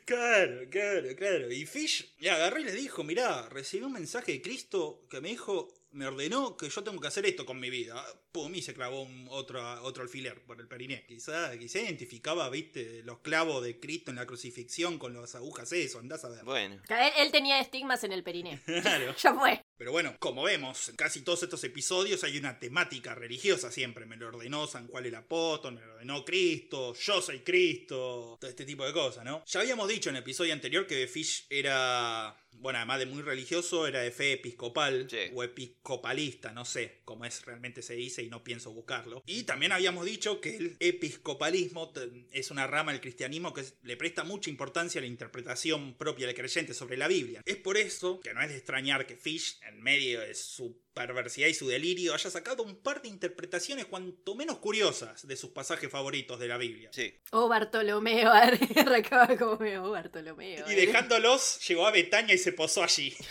[0.05, 1.53] Claro, claro, claro.
[1.53, 5.29] Y Fish le agarró y le dijo, mirá, recibí un mensaje de Cristo que me
[5.31, 8.05] dijo, me ordenó que yo tengo que hacer esto con mi vida.
[8.33, 11.05] Pum, y se clavó un otro, otro alfiler por el periné.
[11.07, 15.99] Quizá, quizá identificaba, viste, los clavos de Cristo en la crucifixión con las agujas, eso,
[15.99, 16.45] andás a ver.
[16.45, 16.81] Bueno.
[16.89, 18.61] Él, él tenía estigmas en el periné.
[18.81, 19.15] Claro.
[19.21, 19.63] Ya fue.
[19.77, 24.07] Pero bueno, como vemos, en casi todos estos episodios hay una temática religiosa siempre.
[24.07, 28.51] Me lo ordenó San Juan el Apóstol, me lo ordenó Cristo, yo soy Cristo, todo
[28.51, 29.43] este tipo de cosas, ¿no?
[29.47, 33.87] Ya habíamos dicho en el episodio anterior que Fish era, bueno, además de muy religioso,
[33.87, 35.17] era de fe episcopal Sí.
[35.35, 39.23] o episcopalista, no sé cómo es realmente se dice y no pienso buscarlo.
[39.27, 41.93] Y también habíamos dicho que el episcopalismo
[42.33, 46.37] es una rama del cristianismo que le presta mucha importancia a la interpretación propia del
[46.37, 47.43] creyente sobre la Biblia.
[47.45, 51.49] Es por eso que no es de extrañar que Fish, en medio de su perversidad
[51.49, 55.91] y su delirio, haya sacado un par de interpretaciones cuanto menos curiosas de sus pasajes
[55.91, 56.91] favoritos de la Biblia.
[56.93, 57.15] Sí.
[57.31, 58.31] Oh, Bartolomeo,
[58.77, 60.69] arrancaba como oh, Bartolomeo.
[60.69, 60.87] Y eh.
[60.87, 63.15] dejándolos, llegó a Betania y se posó allí.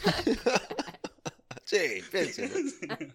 [1.70, 2.56] Sí, piénselo.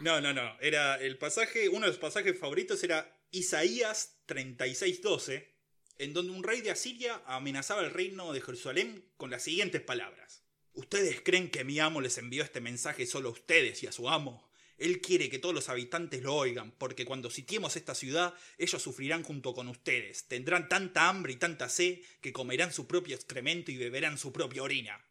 [0.00, 0.56] No, no, no.
[0.60, 5.46] Era el pasaje, uno de los pasajes favoritos era Isaías 36:12,
[5.98, 10.39] en donde un rey de Asiria amenazaba el reino de Jerusalén con las siguientes palabras.
[10.72, 14.08] ¿Ustedes creen que mi amo les envió este mensaje solo a ustedes y a su
[14.08, 14.48] amo?
[14.78, 19.22] Él quiere que todos los habitantes lo oigan, porque cuando sitiemos esta ciudad, ellos sufrirán
[19.22, 20.24] junto con ustedes.
[20.26, 24.62] Tendrán tanta hambre y tanta sed que comerán su propio excremento y beberán su propia
[24.62, 25.04] orina.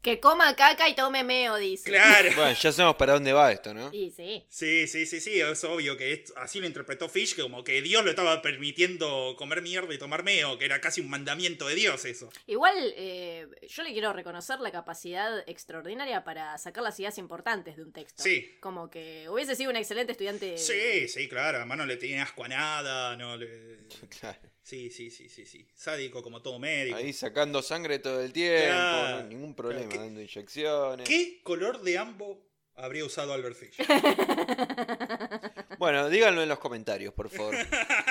[0.00, 1.90] Que coma caca y tome meo, dice.
[1.90, 2.30] Claro.
[2.36, 3.90] Bueno, ya sabemos para dónde va esto, ¿no?
[3.92, 4.44] Y sí.
[4.48, 7.82] Sí, sí, sí, sí, es obvio que es- así lo interpretó Fish, que como que
[7.82, 11.74] Dios lo estaba permitiendo comer mierda y tomar meo, que era casi un mandamiento de
[11.74, 12.30] Dios eso.
[12.46, 17.82] Igual, eh, yo le quiero reconocer la capacidad extraordinaria para sacar las ideas importantes de
[17.82, 18.22] un texto.
[18.22, 18.56] Sí.
[18.60, 20.58] Como que hubiese sido un excelente estudiante.
[20.58, 23.78] Sí, sí, claro, además no le tenía asco a nada, no le...
[24.20, 24.38] Claro.
[24.68, 25.66] Sí, sí, sí, sí, sí.
[25.74, 26.94] Sádico como todo médico.
[26.98, 29.16] Ahí sacando sangre todo el tiempo, Claro.
[29.16, 31.08] no hay ningún problema, ¿Qué- dando inyecciones.
[31.08, 33.76] ¿Qué color de ambo habría usado Albert Fish?
[35.78, 37.54] Bueno, díganlo en los comentarios, por favor.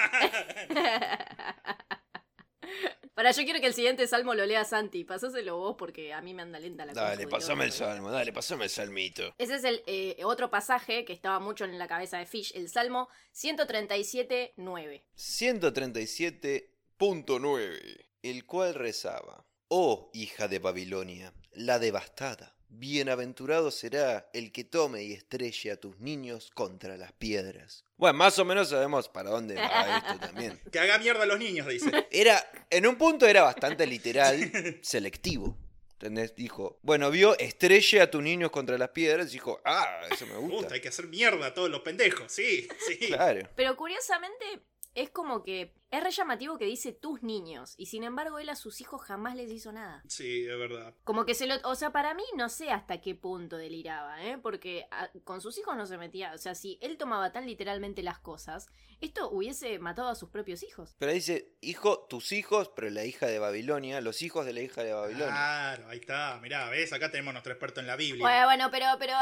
[3.17, 5.03] Para, yo quiero que el siguiente salmo lo lea Santi.
[5.03, 8.31] Pasáselo vos porque a mí me anda lenta la Dale, compu, pasame el salmo, dale,
[8.31, 9.33] pasame el salmito.
[9.39, 12.69] Ese es el eh, otro pasaje que estaba mucho en la cabeza de Fish, el
[12.69, 15.01] Salmo 137.9.
[15.15, 25.03] 137.9, el cual rezaba, Oh hija de Babilonia, la devastada, bienaventurado será el que tome
[25.03, 27.83] y estrelle a tus niños contra las piedras.
[27.97, 30.59] Bueno, más o menos sabemos para dónde va esto también.
[30.71, 31.91] que haga mierda a los niños, dice.
[32.11, 35.57] Era, en un punto era bastante literal, selectivo.
[35.93, 36.35] ¿Entendés?
[36.35, 40.33] Dijo, bueno, vio estrelle a tus niños contra las piedras y dijo, ah, eso me
[40.35, 40.73] Puta, gusta.
[40.75, 43.07] hay que hacer mierda a todos los pendejos, sí, sí.
[43.07, 43.49] Claro.
[43.55, 44.45] Pero curiosamente
[44.93, 48.55] es como que Es re llamativo que dice tus niños, y sin embargo él a
[48.57, 50.03] sus hijos jamás les hizo nada.
[50.07, 50.93] Sí, es verdad.
[51.05, 51.55] Como que se lo.
[51.63, 54.37] O sea, para mí no sé hasta qué punto deliraba, ¿eh?
[54.37, 56.33] Porque a- con sus hijos no se metía.
[56.33, 58.67] O sea, si él tomaba tan literalmente las cosas,
[58.99, 60.93] esto hubiese matado a sus propios hijos.
[60.99, 64.83] Pero dice, hijo, tus hijos, pero la hija de Babilonia, los hijos de la hija
[64.83, 65.27] de Babilonia.
[65.27, 66.37] Claro, ahí está.
[66.41, 68.21] Mirá, ves, acá tenemos nuestro experto en la Biblia.
[68.25, 69.13] Bueno, bueno, pero, pero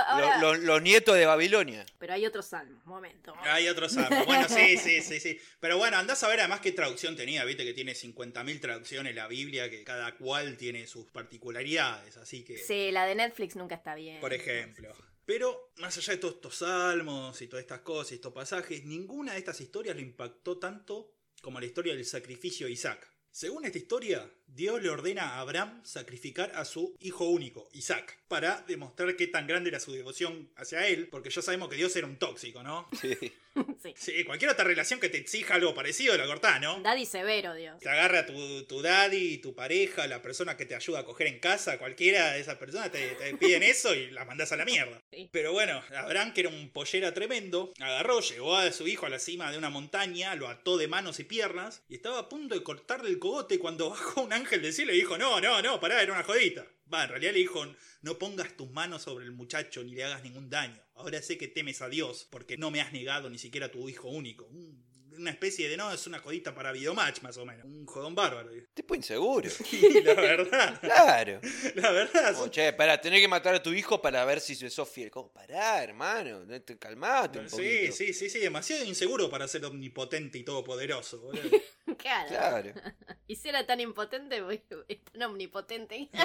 [0.42, 1.86] lo- los nietos de Babilonia.
[2.00, 3.36] Pero hay otros salmos, momento.
[3.44, 4.26] Hay otros salmos.
[4.26, 5.40] Bueno, sí, sí, sí, sí.
[5.60, 7.44] Pero bueno, andás a ver además qué traducción tenía.
[7.46, 12.18] Viste que tiene 50.000 traducciones la Biblia, que cada cual tiene sus particularidades.
[12.18, 14.20] Así que, Sí, la de Netflix nunca está bien.
[14.20, 14.94] por ejemplo.
[15.26, 19.34] Pero, más allá de todos estos salmos y todas estas cosas y estos pasajes, ninguna
[19.34, 23.12] de estas historias le impactó tanto como la historia del sacrificio de Isaac.
[23.36, 28.64] Según esta historia, Dios le ordena a Abraham sacrificar a su hijo único, Isaac, para
[28.66, 32.08] demostrar qué tan grande era su devoción hacia él, porque ya sabemos que Dios era
[32.08, 32.88] un tóxico, ¿no?
[33.02, 33.34] Sí.
[33.84, 33.94] sí.
[33.96, 36.82] Sí, cualquier otra relación que te exija algo parecido la cortás, ¿no?
[36.82, 37.80] Daddy severo, Dios.
[37.80, 41.40] Te agarra tu, tu daddy, tu pareja, la persona que te ayuda a coger en
[41.40, 45.02] casa, cualquiera de esas personas te, te piden eso y las mandás a la mierda.
[45.12, 45.30] Sí.
[45.32, 49.20] Pero bueno, Abraham, que era un pollera tremendo, agarró, llevó a su hijo a la
[49.20, 52.64] cima de una montaña, lo ató de manos y piernas y estaba a punto de
[52.64, 56.02] cortarle el cogote cuando bajó un ángel del cielo y dijo, no, no, no, pará,
[56.02, 56.66] era una jodita.
[56.94, 57.66] Va, en realidad le dijo,
[58.04, 60.80] no pongas tus manos sobre el muchacho ni le hagas ningún daño.
[60.94, 63.90] Ahora sé que temes a Dios porque no me has negado ni siquiera a tu
[63.90, 64.46] hijo único.
[64.46, 64.86] Un-
[65.18, 67.64] Una especie de, no, es una jodita para videomatch más o menos.
[67.64, 68.52] Un jodón bárbaro.
[68.74, 69.50] Tipo inseguro.
[69.72, 71.40] Y la verdad, Claro.
[71.76, 74.90] la verdad, Como, che, pará, tenés que matar a tu hijo para ver si sos
[74.90, 75.10] fiel.
[75.10, 75.32] ¿Cómo?
[75.32, 76.44] Pará, hermano.
[76.46, 77.96] no te- Calmate un Sí, poquito.
[77.96, 81.50] sí, sí, sí, demasiado inseguro para ser omnipotente y todopoderoso, boludo.
[81.98, 82.28] Claro.
[82.30, 82.74] Claro.
[83.28, 84.40] Y si era tan impotente,
[84.88, 86.10] es tan omnipotente.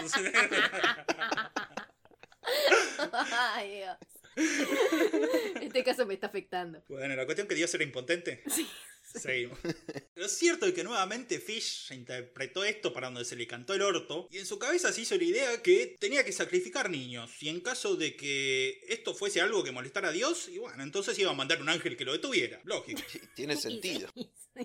[3.32, 3.96] Ay, Dios.
[5.62, 6.82] Este caso me está afectando.
[6.88, 8.42] Bueno, la cuestión que Dios era impotente.
[8.48, 8.68] Sí.
[9.20, 9.58] Seguimos.
[10.14, 14.28] Lo cierto es que nuevamente Fish interpretó esto para donde se le cantó el orto
[14.30, 17.60] y en su cabeza se hizo la idea que tenía que sacrificar niños y en
[17.60, 21.34] caso de que esto fuese algo que molestara a Dios, y bueno, entonces iba a
[21.34, 22.60] mandar un ángel que lo detuviera.
[22.64, 23.00] Lógico.
[23.08, 24.10] Sí, Tiene sentido.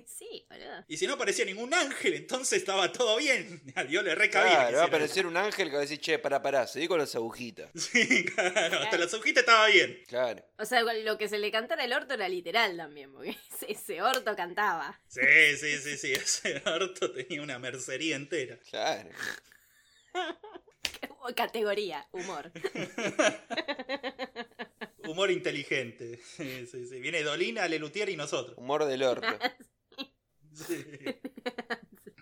[0.07, 0.83] Sí, boludo.
[0.89, 3.61] Y si no aparecía ningún ángel, entonces estaba todo bien.
[3.75, 4.51] A Dios le recabía.
[4.51, 6.87] que Claro, va a aparecer un ángel que va a decir, che, pará, pará, seguí
[6.87, 7.69] con las agujitas.
[7.75, 10.03] Sí, claro, hasta la sujita estaba bien.
[10.07, 10.43] Claro.
[10.57, 14.01] O sea, lo que se le cantara el orto era literal también, porque ese, ese
[14.35, 14.99] cantaba.
[15.07, 16.13] Sí, sí, sí, sí.
[16.13, 18.57] Ese orto tenía una mercería entera.
[18.69, 19.09] Claro.
[21.35, 22.51] Categoría, humor.
[25.07, 26.19] Humor inteligente.
[26.23, 26.99] Sí, sí, sí.
[26.99, 28.57] Viene Dolina, Lelutier y nosotros.
[28.57, 29.27] Humor del orto.
[30.55, 30.85] Sí.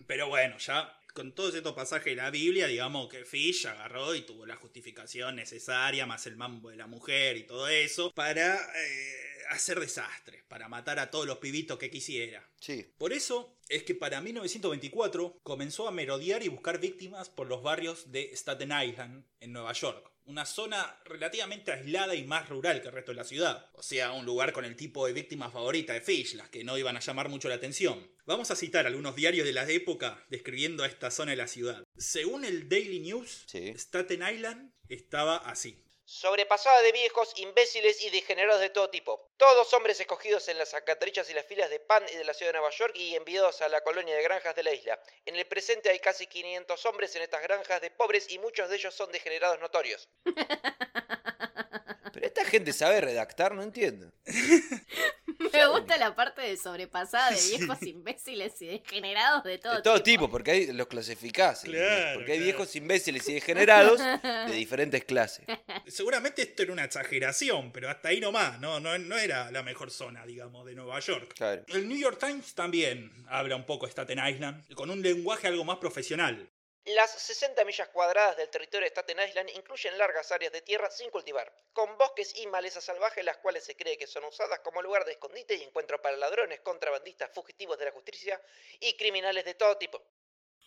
[0.07, 4.21] Pero bueno, ya con todos estos pasajes de la Biblia, digamos que Fish agarró y
[4.21, 9.43] tuvo la justificación necesaria, más el mambo de la mujer y todo eso, para eh,
[9.51, 12.47] hacer desastres, para matar a todos los pibitos que quisiera.
[12.59, 12.85] Sí.
[12.99, 18.11] Por eso es que para 1924 comenzó a merodear y buscar víctimas por los barrios
[18.11, 20.11] de Staten Island, en Nueva York.
[20.25, 23.67] Una zona relativamente aislada y más rural que el resto de la ciudad.
[23.73, 26.77] O sea, un lugar con el tipo de víctima favorita de Fish, las que no
[26.77, 28.07] iban a llamar mucho la atención.
[28.27, 31.83] Vamos a citar algunos diarios de la época describiendo a esta zona de la ciudad.
[31.97, 33.73] Según el Daily News, Sí.
[33.75, 35.83] Staten Island estaba así.
[36.05, 39.29] Sobrepasada de viejos, imbéciles y degenerados de todo tipo.
[39.37, 42.51] Todos hombres escogidos en las alcantarillas y las filas de pan y de la ciudad
[42.51, 44.99] de Nueva York y enviados a la colonia de granjas de la isla.
[45.25, 48.75] En el presente hay casi 500 hombres en estas granjas de pobres y muchos de
[48.75, 50.09] ellos son degenerados notorios.
[52.23, 54.09] Pero esta gente sabe redactar, no entiendo.
[55.53, 60.01] Me gusta la parte de sobrepasada de viejos imbéciles y degenerados de todo, De todo
[60.01, 61.63] tipo, porque hay, los clasificás.
[61.63, 62.43] Claro, porque hay claro.
[62.45, 65.45] viejos imbéciles y degenerados de diferentes clases.
[65.85, 69.91] Seguramente esto era una exageración, pero hasta ahí nomás, no, no, no era la mejor
[69.91, 71.33] zona, digamos, de Nueva York.
[71.35, 71.65] Claro.
[71.67, 75.65] El New York Times también habla un poco de Staten Island, con un lenguaje algo
[75.65, 76.49] más profesional.
[76.85, 81.09] Las 60 millas cuadradas del territorio de Staten Island incluyen largas áreas de tierra sin
[81.11, 85.05] cultivar, con bosques y malezas salvajes las cuales se cree que son usadas como lugar
[85.05, 88.41] de escondite y encuentro para ladrones, contrabandistas, fugitivos de la justicia
[88.81, 90.01] y criminales de todo tipo.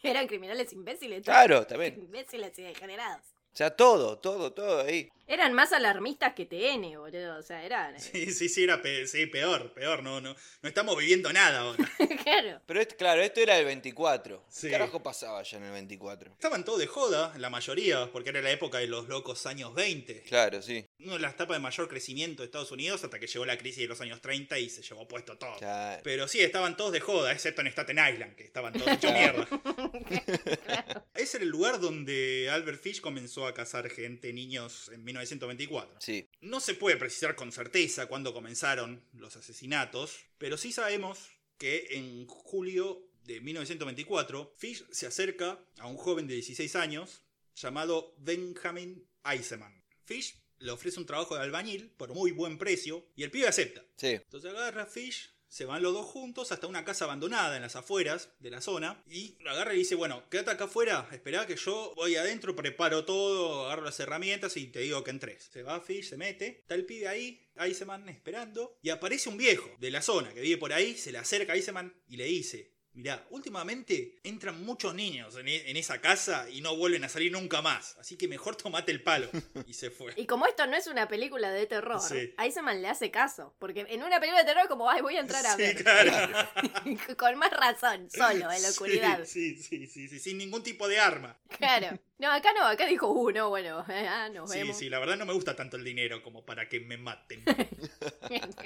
[0.02, 1.22] Eran criminales imbéciles.
[1.22, 1.98] Claro, también.
[1.98, 3.26] Imbéciles y degenerados.
[3.52, 5.10] O sea, todo, todo, todo ahí.
[5.28, 7.38] Eran más alarmistas que TN, boludo.
[7.38, 7.98] O sea, eran.
[8.00, 11.84] Sí, sí, sí, era pe- sí, peor, peor, no, no, no estamos viviendo nada ahora.
[12.22, 12.60] claro.
[12.64, 14.44] Pero este, claro, esto era el 24.
[14.48, 14.66] Sí.
[14.68, 16.30] ¿Qué carajo pasaba ya en el 24?
[16.32, 20.22] Estaban todos de joda, la mayoría, porque era la época de los locos años 20.
[20.22, 20.86] Claro, sí.
[21.00, 23.82] Una de las etapas de mayor crecimiento de Estados Unidos hasta que llegó la crisis
[23.82, 25.56] de los años 30 y se llevó puesto todo.
[25.56, 26.00] Claro.
[26.04, 29.46] Pero sí, estaban todos de joda, excepto en Staten Island, que estaban todos hechos mierda.
[31.14, 36.00] Ese era el lugar donde Albert Fish comenzó a cazar gente, niños, en 1924.
[36.00, 36.28] Sí.
[36.40, 42.26] No se puede precisar con certeza cuándo comenzaron los asesinatos, pero sí sabemos que en
[42.26, 47.22] julio de 1924, Fish se acerca a un joven de 16 años
[47.54, 49.82] llamado Benjamin Eisenman.
[50.04, 53.84] Fish le ofrece un trabajo de albañil por muy buen precio y el pibe acepta.
[53.96, 54.08] Sí.
[54.08, 57.76] Entonces agarra a Fish, se van los dos juntos hasta una casa abandonada en las
[57.76, 61.56] afueras de la zona y lo agarra y dice, bueno, quédate acá afuera, espera que
[61.56, 65.48] yo voy adentro, preparo todo, agarro las herramientas y te digo que entres.
[65.50, 69.70] Se va Fish, se mete, está el pibe ahí, Eisenman esperando y aparece un viejo
[69.80, 72.75] de la zona que vive por ahí, se le acerca a Eisenman y le dice,
[72.96, 77.30] Mirá, últimamente entran muchos niños en, e- en esa casa y no vuelven a salir
[77.30, 77.94] nunca más.
[78.00, 79.28] Así que mejor tomate el palo.
[79.66, 80.14] Y se fue.
[80.16, 82.34] Y como esto no es una película de terror, Sí.
[82.38, 83.54] Eisenman le hace caso.
[83.58, 85.82] Porque en una película de terror, como, ay, voy a entrar a Sí, ver.
[85.82, 86.48] claro.
[87.18, 89.24] Con más razón, solo, en la oscuridad.
[89.26, 91.38] Sí, sí, sí, sí, sin ningún tipo de arma.
[91.58, 91.98] Claro.
[92.18, 94.78] No, acá no, acá dijo, uh, no, bueno, ah, nos Sí, vemos.
[94.78, 97.44] sí, la verdad no me gusta tanto el dinero como para que me maten.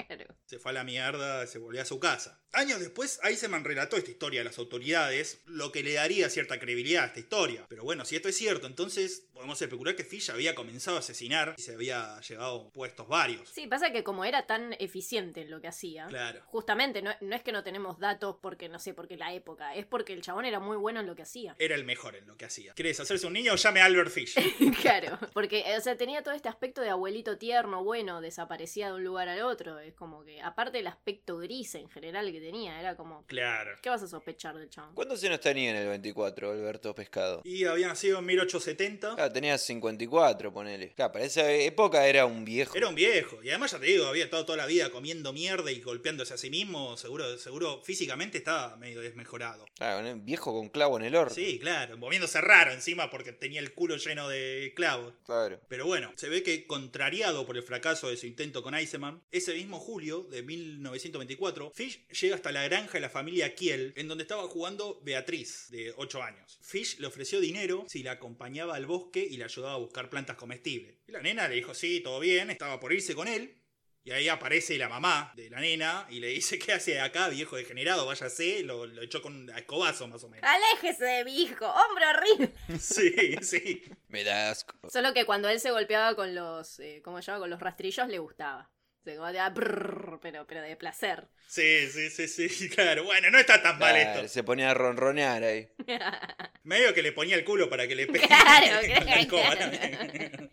[0.07, 0.25] claro.
[0.47, 2.41] Se fue a la mierda, se volvió a su casa.
[2.53, 7.05] Años después, Eisenman relató esta historia a las autoridades, lo que le daría cierta credibilidad
[7.05, 7.67] a esta historia.
[7.69, 11.55] Pero bueno, si esto es cierto, entonces podemos especular que Fish había comenzado a asesinar
[11.57, 13.49] y se había llegado a puestos varios.
[13.49, 16.43] Sí, pasa que como era tan eficiente en lo que hacía, Claro.
[16.47, 19.87] justamente no, no es que no tenemos datos porque, no sé, porque la época, es
[19.87, 21.55] porque el chabón era muy bueno en lo que hacía.
[21.59, 22.75] Era el mejor en lo que hacía.
[22.75, 23.57] ¿Quieres hacerse un niño?
[23.57, 24.35] Llame a Albert Fish.
[24.83, 29.05] claro, porque, o sea, tenía todo este aspecto de abuelito tierno, bueno, desaparecía de un
[29.05, 29.79] lugar al otro.
[29.79, 33.73] Es como que, aparte del aspecto gris en general que tenía, era como, Claro.
[33.83, 34.95] ¿qué vas a sospechar del chabón?
[34.95, 37.43] ¿Cuántos años tenía en el 24, Alberto Pescado?
[37.45, 39.15] Y había nacido en 1870.
[39.15, 40.93] Claro, tenía 54, ponele.
[40.95, 42.77] Claro, para esa época era un viejo.
[42.77, 43.43] Era un viejo.
[43.43, 46.39] Y además ya te digo, había estado toda la vida comiendo mierda y golpeándose a
[46.39, 46.97] sí mismo.
[46.97, 49.65] Seguro, seguro físicamente estaba medio desmejorado.
[49.77, 51.35] Claro, un viejo con clavo en el horno.
[51.35, 55.15] Sí, claro, moviéndose raro encima porque tenía el culo lleno de clavos.
[55.25, 55.61] Claro.
[55.69, 59.55] Pero bueno, se ve que contrariado por el fracaso de su intento con Eisenman, ese
[59.55, 64.23] mismo julio de 1924, Fish llega hasta la granja de la familia Kiel, en donde
[64.23, 66.59] estaba jugando Beatriz, de 8 años.
[66.63, 70.37] Fish le ofreció dinero si la acompañaba al bosque y le ayudaba a buscar plantas
[70.37, 70.97] comestibles.
[71.07, 73.60] Y la nena le dijo, sí, todo bien, estaba por irse con él.
[74.03, 77.57] Y ahí aparece la mamá de la nena y le dice, ¿qué hace acá, viejo
[77.57, 78.07] degenerado?
[78.07, 80.49] Váyase, lo, lo echó con un escobazo más o menos.
[80.49, 82.51] Aléjese de mi hijo, hombre horrible.
[82.81, 83.83] Sí, sí.
[84.09, 84.75] Me da asco.
[84.91, 87.41] Solo que cuando él se golpeaba con los, eh, ¿cómo se llama?
[87.41, 88.71] Con los rastrillos le gustaba.
[89.05, 91.29] Se de, ah, brrr, pero, pero de placer.
[91.49, 93.05] Sí, sí, sí, sí, claro.
[93.05, 94.29] Bueno, no está tan mal esto.
[94.29, 95.69] se ponía a ronronear ahí.
[96.63, 98.81] Medio que le ponía el culo para que le pegue Claro,
[99.29, 100.51] claro.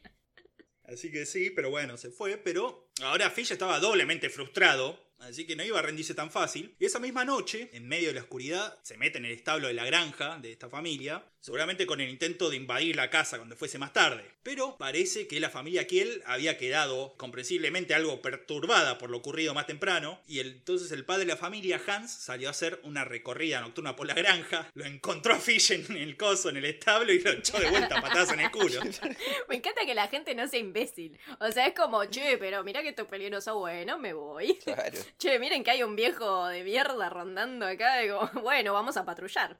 [0.88, 2.38] Así que sí, pero bueno, se fue.
[2.38, 5.06] Pero ahora Fish estaba doblemente frustrado.
[5.20, 6.76] Así que no iba a rendirse tan fácil.
[6.80, 9.74] Y esa misma noche, en medio de la oscuridad, se mete en el establo de
[9.74, 11.26] la granja de esta familia.
[11.48, 14.30] Seguramente con el intento de invadir la casa cuando fuese más tarde.
[14.44, 19.66] Pero parece que la familia Kiel había quedado comprensiblemente algo perturbada por lo ocurrido más
[19.66, 20.20] temprano.
[20.28, 23.96] Y el- entonces el padre de la familia, Hans, salió a hacer una recorrida nocturna
[23.96, 24.70] por la granja.
[24.74, 27.98] Lo encontró a Fish en el coso, en el establo, y lo echó de vuelta
[27.98, 28.82] a patadas en el culo.
[29.48, 31.18] Me encanta que la gente no sea imbécil.
[31.40, 34.56] O sea, es como, che, pero mira que esto es peligroso, bueno, me voy.
[34.66, 35.00] Claro.
[35.18, 38.00] Che, miren que hay un viejo de mierda rondando acá.
[38.00, 39.58] Digo, bueno, vamos a patrullar.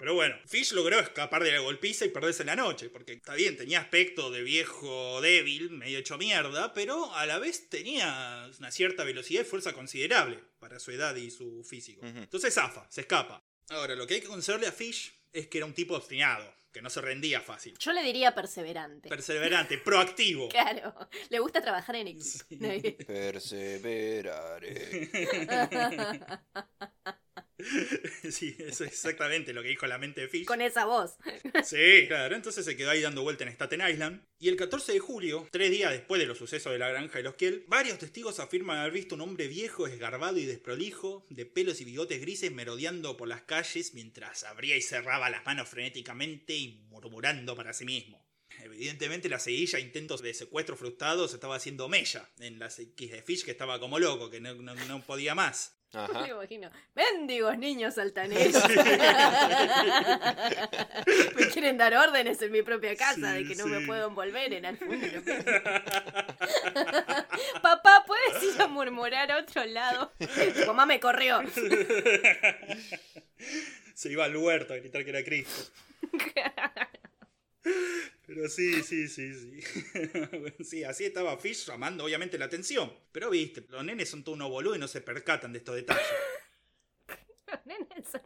[0.00, 3.34] Pero bueno, Fish logró escapar de la golpiza y perderse en la noche, porque está
[3.34, 8.70] bien, tenía aspecto de viejo débil, medio hecho mierda, pero a la vez tenía una
[8.70, 12.06] cierta velocidad y fuerza considerable para su edad y su físico.
[12.06, 13.44] Entonces zafa, se escapa.
[13.68, 16.82] Ahora, lo que hay que concederle a Fish es que era un tipo obstinado, que
[16.82, 17.78] no se rendía fácil.
[17.78, 19.08] Yo le diría perseverante.
[19.08, 20.48] Perseverante, proactivo.
[20.60, 20.94] Claro,
[21.30, 22.44] le gusta trabajar en equipo.
[23.06, 25.08] Perseveraré.
[28.30, 30.46] sí, eso es exactamente lo que dijo la mente de Fish.
[30.46, 31.16] Con esa voz.
[31.64, 34.22] Sí, claro, entonces se quedó ahí dando vuelta en Staten Island.
[34.38, 37.24] Y el 14 de julio, tres días después de los sucesos de la granja de
[37.24, 41.80] los Kiel, varios testigos afirman haber visto un hombre viejo, esgarbado y desprolijo, de pelos
[41.80, 46.86] y bigotes grises merodeando por las calles mientras abría y cerraba las manos frenéticamente y
[46.88, 48.20] murmurando para sí mismo.
[48.62, 53.44] Evidentemente la seguilla intentos de secuestro frustrados estaba haciendo mella en la psiquis de Fish
[53.44, 55.76] que estaba como loco, que no, no- no podía más.
[55.92, 56.22] Ajá.
[56.22, 56.70] Me imagino.
[56.94, 58.54] Mendigos niños altaneros.
[61.36, 63.70] me quieren dar órdenes en mi propia casa de Sí, que no sí.
[63.70, 65.06] me puedo envolver en el fondo.
[67.62, 70.12] Papá, ¿puedes ir a murmurar a otro lado?
[70.18, 71.40] Tu mamá me corrió.
[73.94, 75.72] Se iba al huerto a gritar que era Cristo.
[78.26, 79.60] Pero sí, sí, sí, sí.
[80.64, 82.92] sí, así estaba Fish llamando obviamente la atención.
[83.12, 86.06] Pero viste, los nenes son todos unos boludos y no se percatan de estos detalles.
[87.64, 88.22] Nenes son-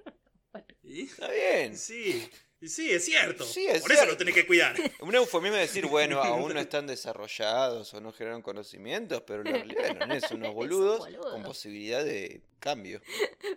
[0.83, 1.03] ¿Y?
[1.07, 1.77] Está bien.
[1.77, 2.31] Sí.
[2.63, 3.45] Sí, es cierto.
[3.45, 4.75] Sí, es Por eso lo tenés que cuidar.
[5.01, 9.47] Un eufemismo es decir, bueno, aún no están desarrollados o no generaron conocimientos, pero en
[9.47, 11.33] realidad no es unos boludos boludos.
[11.33, 13.03] con posibilidad de cambio.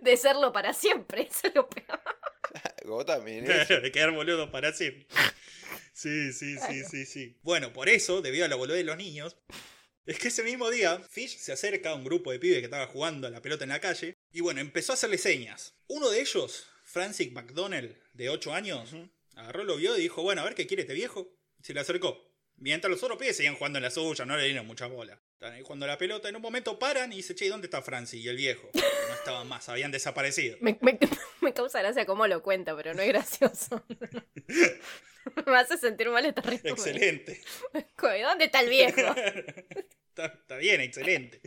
[0.01, 2.01] De serlo para siempre, eso es lo peor.
[2.85, 3.47] Vos también, ¿eh?
[3.47, 5.07] Claro, de quedar boludo para siempre.
[5.93, 7.37] Sí, sí, sí, sí, sí.
[7.41, 9.35] Bueno, por eso, debido a la boludez de los niños,
[10.05, 12.87] es que ese mismo día Fish se acerca a un grupo de pibes que estaba
[12.87, 15.73] jugando a la pelota en la calle y bueno, empezó a hacerle señas.
[15.87, 18.95] Uno de ellos, Francis McDonnell, de 8 años,
[19.35, 21.35] agarró, lo vio y dijo, bueno, a ver qué quiere este viejo.
[21.61, 22.31] Se le acercó.
[22.55, 25.21] Mientras los otros pibes seguían jugando en la suya, no le dieron mucha bola.
[25.41, 28.23] Ahí a la pelota, en un momento paran y dice, che, ¿y ¿dónde está Francis?
[28.23, 28.69] Y el viejo.
[28.73, 30.57] No estaban más, habían desaparecido.
[30.61, 30.97] Me, me-
[31.41, 33.85] me causa gracia cómo lo cuenta, pero no es gracioso.
[35.45, 36.73] me hace sentir mal esta resumen.
[36.73, 37.41] Excelente.
[38.01, 39.01] ¿Dónde está el viejo?
[40.09, 41.41] Está, está bien, excelente.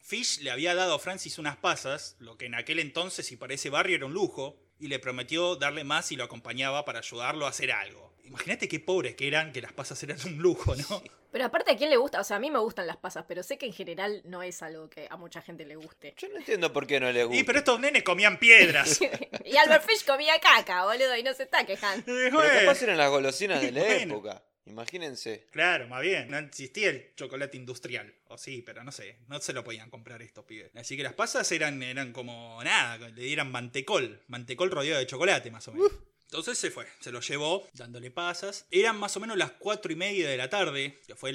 [0.00, 3.54] Fish le había dado a Francis unas pasas, lo que en aquel entonces y para
[3.54, 7.46] ese barrio era un lujo, y le prometió darle más si lo acompañaba para ayudarlo
[7.46, 8.07] a hacer algo.
[8.28, 11.02] Imagínate qué pobres que eran, que las pasas eran un lujo, ¿no?
[11.32, 12.20] Pero aparte, ¿a quién le gusta?
[12.20, 14.62] O sea, a mí me gustan las pasas, pero sé que en general no es
[14.62, 16.14] algo que a mucha gente le guste.
[16.16, 17.38] Yo no entiendo por qué no le gusta.
[17.40, 19.00] Y pero estos nenes comían piedras.
[19.44, 22.04] y Albert Fish comía caca, boludo, y no se está quejando.
[22.08, 24.14] Eh, Pero capaz eran las golosinas de la Bueno.
[24.14, 24.42] época.
[24.66, 25.46] Imagínense.
[25.50, 28.14] Claro, más bien, no existía el chocolate industrial.
[28.28, 30.70] O sí, pero no sé, no se lo podían comprar estos pibes.
[30.76, 35.50] Así que las pasas eran, eran como nada, le dieran mantecol, mantecol rodeado de chocolate
[35.50, 35.90] más o menos.
[36.30, 38.66] Entonces se fue, se lo llevó dándole pasas.
[38.70, 41.32] Eran más o menos las cuatro y media de la tarde, que fue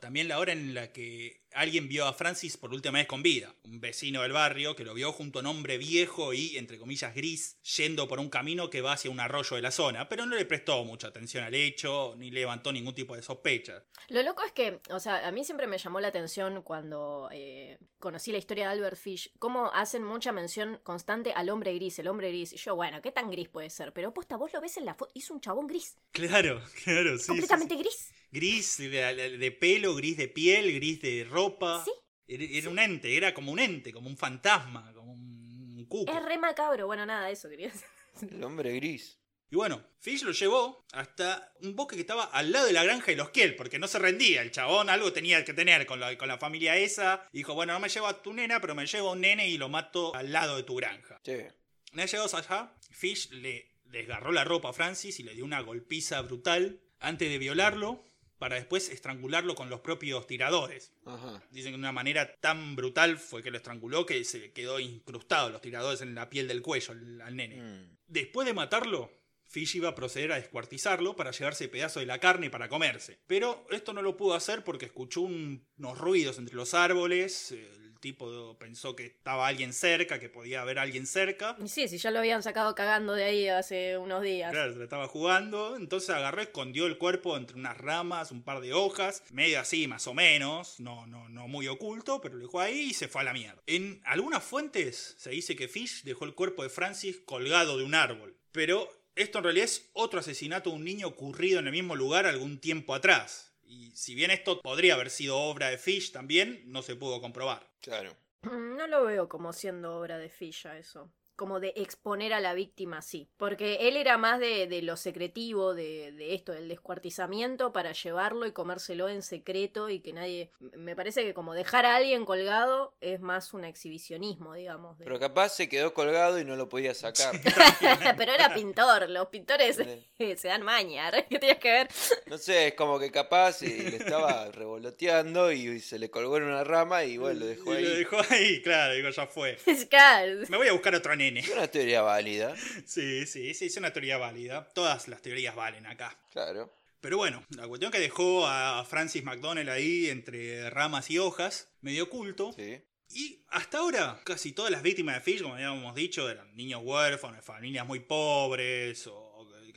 [0.00, 3.54] también la hora en la que alguien vio a Francis por última vez con vida.
[3.64, 7.14] Un vecino del barrio que lo vio junto a un hombre viejo y, entre comillas,
[7.14, 10.36] gris, yendo por un camino que va hacia un arroyo de la zona, pero no
[10.36, 13.84] le prestó mucha atención al hecho ni levantó ningún tipo de sospecha.
[14.08, 17.78] Lo loco es que, o sea, a mí siempre me llamó la atención cuando eh,
[17.98, 22.08] conocí la historia de Albert Fish, cómo hacen mucha mención constante al hombre gris, el
[22.08, 22.52] hombre gris.
[22.52, 23.92] Y yo, bueno, ¿qué tan gris puede ser?
[23.92, 27.26] Pero posta, vos lo ves en la foto, hizo un chabón gris, Claro, claro, sí.
[27.28, 27.80] completamente sí.
[27.82, 31.84] Gris de, de- de pelo, gris de piel, gris de ropa.
[31.84, 31.92] Sí.
[32.26, 36.10] Era, era un ente, era como un ente, como un fantasma, como un cuco.
[36.12, 37.86] Es re macabro, bueno, nada, eso quería decir.
[38.30, 39.18] El hombre gris.
[39.50, 43.06] Y bueno, Fish lo llevó hasta un bosque que estaba al lado de la granja
[43.08, 44.40] de los Kiel, porque no se rendía.
[44.40, 47.28] El chabón algo tenía que tener con la, con la familia esa.
[47.32, 49.58] Dijo, bueno, no me llevo a tu nena, pero me llevo a un nene y
[49.58, 51.20] lo mato al lado de tu granja.
[51.22, 51.52] Che.
[51.92, 55.60] Una vez llegados allá, Fish le desgarró la ropa a Francis y le dio una
[55.60, 58.02] golpiza brutal antes de violarlo,
[58.42, 60.92] para después estrangularlo con los propios tiradores.
[61.06, 61.40] Ajá.
[61.52, 65.48] Dicen que de una manera tan brutal fue que lo estranguló que se quedó incrustado
[65.50, 67.62] los tiradores en la piel del cuello al, nene.
[67.62, 67.96] Mm.
[68.08, 69.12] Después de matarlo,
[69.44, 73.20] Fish iba a proceder a descuartizarlo para llevarse pedazo de la carne para comerse.
[73.28, 77.52] Pero esto no lo pudo hacer porque escuchó un- unos ruidos entre los árboles.
[77.52, 81.56] El tipo pensó que estaba alguien cerca, que podía haber alguien cerca.
[81.64, 84.50] Sí, si ya lo habían sacado cagando de ahí hace unos días.
[84.50, 85.76] Claro, se la estaba jugando.
[85.76, 90.06] Entonces agarró, escondió el cuerpo entre unas ramas, un par de hojas, medio así más
[90.06, 93.24] o menos, no, no, no muy oculto, pero lo dejó ahí y se fue a
[93.24, 93.62] la mierda.
[93.66, 97.94] En algunas fuentes se dice que Fish dejó el cuerpo de Francis colgado de un
[97.94, 98.36] árbol.
[98.50, 102.26] Pero esto en realidad es otro asesinato de un niño ocurrido en el mismo lugar
[102.26, 103.51] algún tiempo atrás.
[103.72, 107.66] Y si bien esto podría haber sido obra de Fish también, no se pudo comprobar.
[107.80, 108.14] Claro.
[108.42, 111.10] No lo veo como siendo obra de Filla eso.
[111.42, 113.28] Como de exponer a la víctima así.
[113.36, 118.46] Porque él era más de, de lo secretivo, de, de esto, del descuartizamiento para llevarlo
[118.46, 120.52] y comérselo en secreto y que nadie...
[120.60, 124.96] Me parece que como dejar a alguien colgado es más un exhibicionismo, digamos.
[124.98, 127.34] de- Pero capaz se quedó colgado y no lo podía sacar.
[128.16, 129.80] Pero era pintor, los pintores
[130.16, 130.36] Sí.
[130.36, 131.88] se dan maña, ¿qué tienes que ver?
[132.26, 136.44] No sé, es como que capaz y le estaba revoloteando y se le colgó en
[136.44, 137.82] una rama y bueno, lo dejó Y ahí.
[137.84, 139.56] Lo dejó ahí, claro, digo, ya fue.
[139.90, 141.31] Claro, Me voy a buscar otro nene.
[141.36, 142.54] Es una teoría válida.
[142.86, 144.68] Sí, sí, sí, es una teoría válida.
[144.74, 146.18] Todas las teorías valen acá.
[146.30, 146.74] Claro.
[147.00, 152.04] Pero bueno, la cuestión que dejó a Francis McDonnell ahí entre ramas y hojas, medio
[152.04, 152.52] oculto.
[152.52, 152.80] Sí.
[153.14, 157.44] Y hasta ahora, casi todas las víctimas de Fish, como habíamos dicho, eran niños huérfanos,
[157.44, 159.31] familias muy pobres o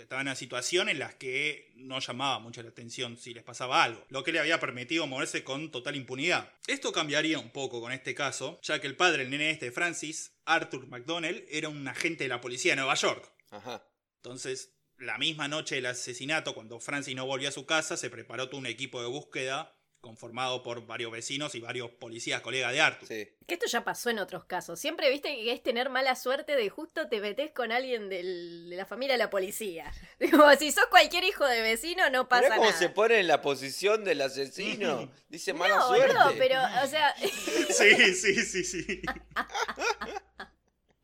[0.06, 3.84] que estaban en situaciones en las que no llamaba mucho la atención si les pasaba
[3.84, 6.52] algo, lo que le había permitido moverse con total impunidad.
[6.68, 9.72] Esto cambiaría un poco con este caso, ya que el padre del nene este de
[9.72, 13.32] Francis, Arthur McDonnell, era un agente de la policía de Nueva York.
[13.50, 13.84] Ajá.
[14.18, 18.48] Entonces, la misma noche del asesinato, cuando Francis no volvió a su casa, se preparó
[18.48, 19.75] todo un equipo de búsqueda
[20.06, 23.08] conformado por varios vecinos y varios policías colegas de Arthur.
[23.08, 23.28] Sí.
[23.48, 24.80] Que esto ya pasó en otros casos.
[24.80, 28.76] Siempre viste que es tener mala suerte de justo te metes con alguien del- de
[28.76, 29.92] la familia de la policía.
[30.32, 32.78] Como si sos cualquier hijo de vecino, no pasa cómo nada.
[32.78, 35.12] se pone en la posición del asesino.
[35.30, 36.14] Dice mala no, suerte.
[36.14, 39.02] boludo, pero, o sea, Sí, sí, sí, sí.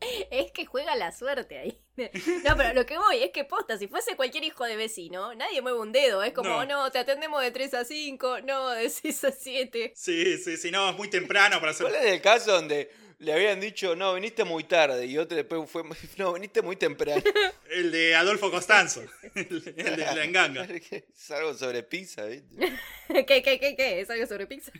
[0.32, 1.82] es que juega la suerte ahí.
[2.46, 5.62] No, pero lo que voy es que posta, si fuese cualquier hijo de vecino, nadie
[5.62, 6.24] mueve un dedo.
[6.24, 6.66] Es como, No.
[6.66, 9.94] no, te atendemos de 3 a 5, no, de 6 a 7.
[9.96, 11.88] Sí, sí, sí, no, es muy temprano para hacer.
[11.88, 12.90] ¿Cuál es el caso donde
[13.20, 15.06] le habían dicho, no, viniste muy tarde?
[15.06, 15.84] Y otro después fue,
[16.18, 17.22] no, viniste muy temprano.
[17.70, 19.04] El de Adolfo Costanzo,
[19.36, 20.64] el de, el de la enganga.
[20.64, 22.74] es algo sobre pizza, ¿viste?
[23.08, 24.02] ¿Qué, qué, qué, qué?
[24.02, 24.72] ¿Es algo sobre pizza?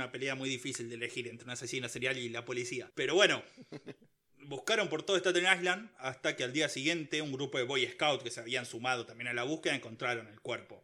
[0.00, 2.90] Una pelea muy difícil de elegir entre un asesino serial y la policía.
[2.94, 3.42] Pero bueno,
[4.46, 8.24] buscaron por todo Staten Island hasta que al día siguiente un grupo de Boy Scouts
[8.24, 10.79] que se habían sumado también a la búsqueda encontraron el cuerpo.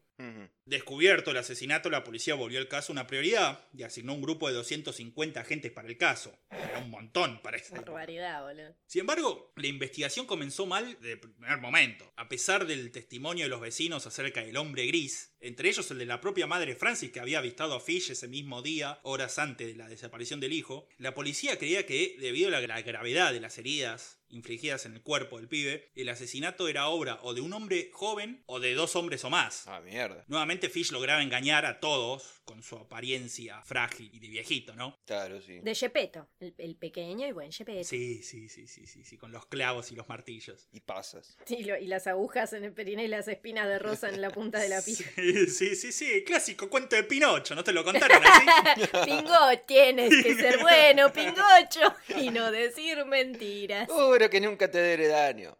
[0.66, 4.54] Descubierto el asesinato, la policía volvió el caso una prioridad y asignó un grupo de
[4.54, 6.36] 250 agentes para el caso.
[6.50, 7.76] Era un montón para esa.
[7.76, 8.74] Barbaridad, boludo.
[8.86, 12.12] Sin embargo, la investigación comenzó mal de primer momento.
[12.16, 16.06] A pesar del testimonio de los vecinos acerca del hombre gris, entre ellos el de
[16.06, 19.76] la propia madre Francis que había avistado a Fish ese mismo día, horas antes de
[19.76, 23.56] la desaparición del hijo, la policía creía que, debido a la gra- gravedad de las
[23.58, 27.90] heridas infligidas en el cuerpo del pibe, el asesinato era obra o de un hombre
[27.92, 29.66] joven o de dos hombres o más.
[29.66, 30.24] Ah, mierda.
[30.28, 34.98] Nuevamente Fish lograba engañar a todos con su apariencia frágil y de viejito, ¿no?
[35.06, 35.58] Claro, sí.
[35.60, 37.84] De Gepetto, el, el pequeño y buen Gepetto.
[37.84, 40.68] Sí, sí, sí, sí, sí, sí, con los clavos y los martillos.
[40.72, 41.36] Y pasas.
[41.48, 44.30] Y, lo- y las agujas en el perineo y las espinas de rosa en la
[44.30, 45.10] punta de la pija.
[45.16, 48.46] Sí, sí, sí, sí, clásico cuento de Pinocho, ¿no te lo contaron así?
[49.06, 53.88] Pingo, tienes que ser bueno, Pingocho, y no decir mentiras.
[54.16, 55.56] Que nunca te daré daño.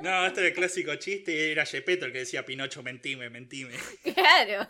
[0.00, 3.74] No, este era el clásico chiste y era Gepetto el que decía Pinocho, mentime, mentime.
[4.14, 4.66] Claro.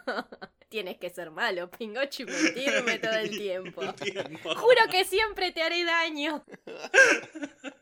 [0.69, 3.95] Tienes que ser malo, Pingocho, y mentirme todo el tiempo.
[3.95, 4.55] Tiempo.
[4.57, 6.45] Juro que siempre te haré daño.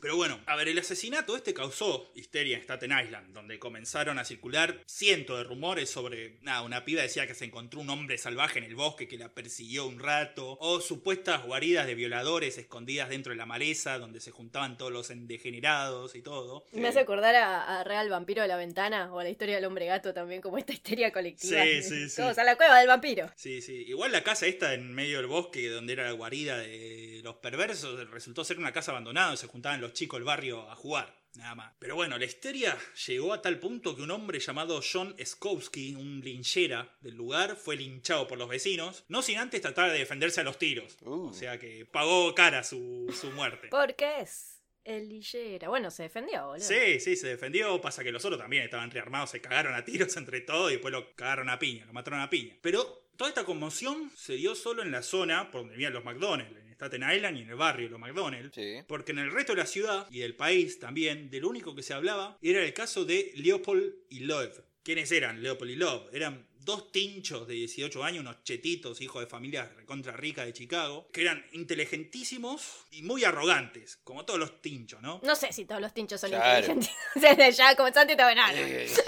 [0.00, 4.24] Pero bueno, a ver, el asesinato este causó histeria en Staten Island, donde comenzaron a
[4.24, 8.58] circular cientos de rumores sobre, nada, una piba decía que se encontró un hombre salvaje
[8.58, 13.32] en el bosque que la persiguió un rato, o supuestas guaridas de violadores escondidas dentro
[13.32, 16.64] de la maleza, donde se juntaban todos los degenerados y todo.
[16.72, 19.64] Me hace acordar a, a Real Vampiro de la Ventana o a la historia del
[19.64, 21.62] hombre gato también, como esta histeria colectiva.
[21.62, 22.16] Sí, sí, sí.
[22.16, 23.30] Todos a la cueva del vampiro.
[23.36, 23.84] Sí, sí.
[23.86, 28.08] Igual la casa esta en medio del bosque, donde era la guarida de los perversos,
[28.10, 31.20] resultó ser una casa abandonada, donde se juntaban los chicos del barrio a jugar.
[31.36, 31.72] Nada más.
[31.78, 32.76] Pero bueno, la histeria
[33.06, 37.76] llegó a tal punto que un hombre llamado John Skowski, un linchera del lugar, fue
[37.76, 40.96] linchado por los vecinos, no sin antes tratar de defenderse a los tiros.
[41.02, 41.28] Uh.
[41.28, 43.68] O sea que pagó cara su, su muerte.
[43.70, 45.68] Porque es el lillera.
[45.68, 46.66] Bueno, se defendió, boludo.
[46.66, 47.80] Sí, sí, se defendió.
[47.80, 50.92] Pasa que los otros también estaban rearmados, se cagaron a tiros entre todos y después
[50.92, 52.56] lo cagaron a piña, lo mataron a piña.
[52.60, 56.52] Pero toda esta conmoción se dio solo en la zona por donde vivían los McDonald's,
[56.80, 58.54] Staten Island y en el barrio de los McDonald's.
[58.54, 58.78] Sí.
[58.88, 61.82] Porque en el resto de la ciudad y del país también, de lo único que
[61.82, 64.60] se hablaba era el caso de Leopold y Love.
[64.82, 66.08] ¿Quiénes eran Leopold y Love?
[66.14, 71.08] Eran dos tinchos de 18 años, unos chetitos, hijos de familias recontra ricas de Chicago,
[71.12, 75.20] que eran inteligentísimos y muy arrogantes, como todos los tinchos, ¿no?
[75.22, 76.66] No sé si todos los tinchos son Claro.
[76.72, 76.90] inteligentes.
[77.20, 78.14] Sea, ya como Santi.
[78.14, 78.88] Eh,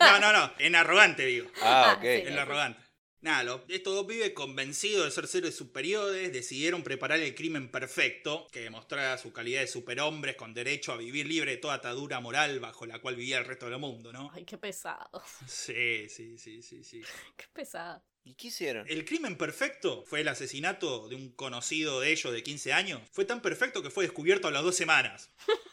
[0.00, 1.48] No, no, no, en arrogante digo.
[1.60, 2.04] ah, Ah, ok.
[2.04, 2.80] En arrogante.
[3.22, 8.48] Nada, lo- estos dos pibes convencidos de ser seres superiores decidieron preparar el crimen perfecto
[8.50, 12.58] que demostrara su calidad de superhombres con derecho a vivir libre de toda atadura moral
[12.58, 14.28] bajo la cual vivía el resto del mundo, ¿no?
[14.34, 15.22] Ay, qué pesado.
[15.46, 17.00] Sí, sí, sí, sí, sí.
[17.36, 18.02] Qué pesado.
[18.24, 18.86] ¿Y qué hicieron?
[18.88, 23.00] El crimen perfecto fue el asesinato de un conocido de ellos de 15 años.
[23.10, 25.30] Fue tan perfecto que fue descubierto a las dos semanas.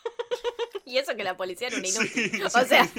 [0.86, 2.42] Y eso que la policía era un inútil.
[2.46, 2.90] O sea,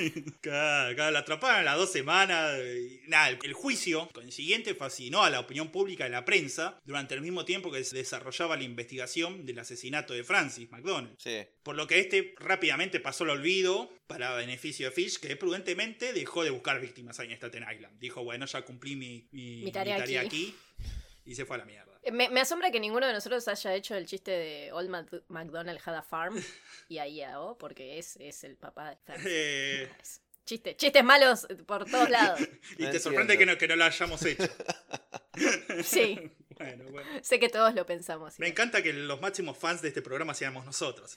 [0.40, 2.52] Claro, claro, la atraparon a las dos semanas.
[2.60, 7.14] y nada, el, el juicio consiguiente fascinó a la opinión pública y la prensa durante
[7.14, 11.16] el mismo tiempo que se desarrollaba la investigación del asesinato de Francis McDonald.
[11.18, 11.38] Sí.
[11.64, 16.44] Por lo que este rápidamente pasó al olvido para beneficio de Fish, que prudentemente dejó
[16.44, 17.98] de buscar víctimas ahí en Staten Island.
[17.98, 20.16] Dijo, bueno, ya cumplí mi, mi- Mi tarea mi aquí.
[20.16, 20.54] aquí.
[21.26, 21.89] y se fue a la mierda.
[22.12, 25.80] Me, me asombra que ninguno de nosotros haya hecho el chiste de Old Mac- McDonald
[25.84, 26.42] had a farm
[26.88, 28.98] y ahí a O, porque es, es el papá de.
[29.26, 29.88] Eh,
[30.46, 32.40] Chiste, chistes malos por todos lados.
[32.76, 34.44] y No te sorprende que no, que no lo hayamos hecho.
[35.84, 36.18] Sí,
[36.58, 37.08] bueno, bueno.
[37.22, 38.36] sé que todos lo pensamos.
[38.40, 41.14] Me encanta que los máximos fans de este programa seamos nosotros.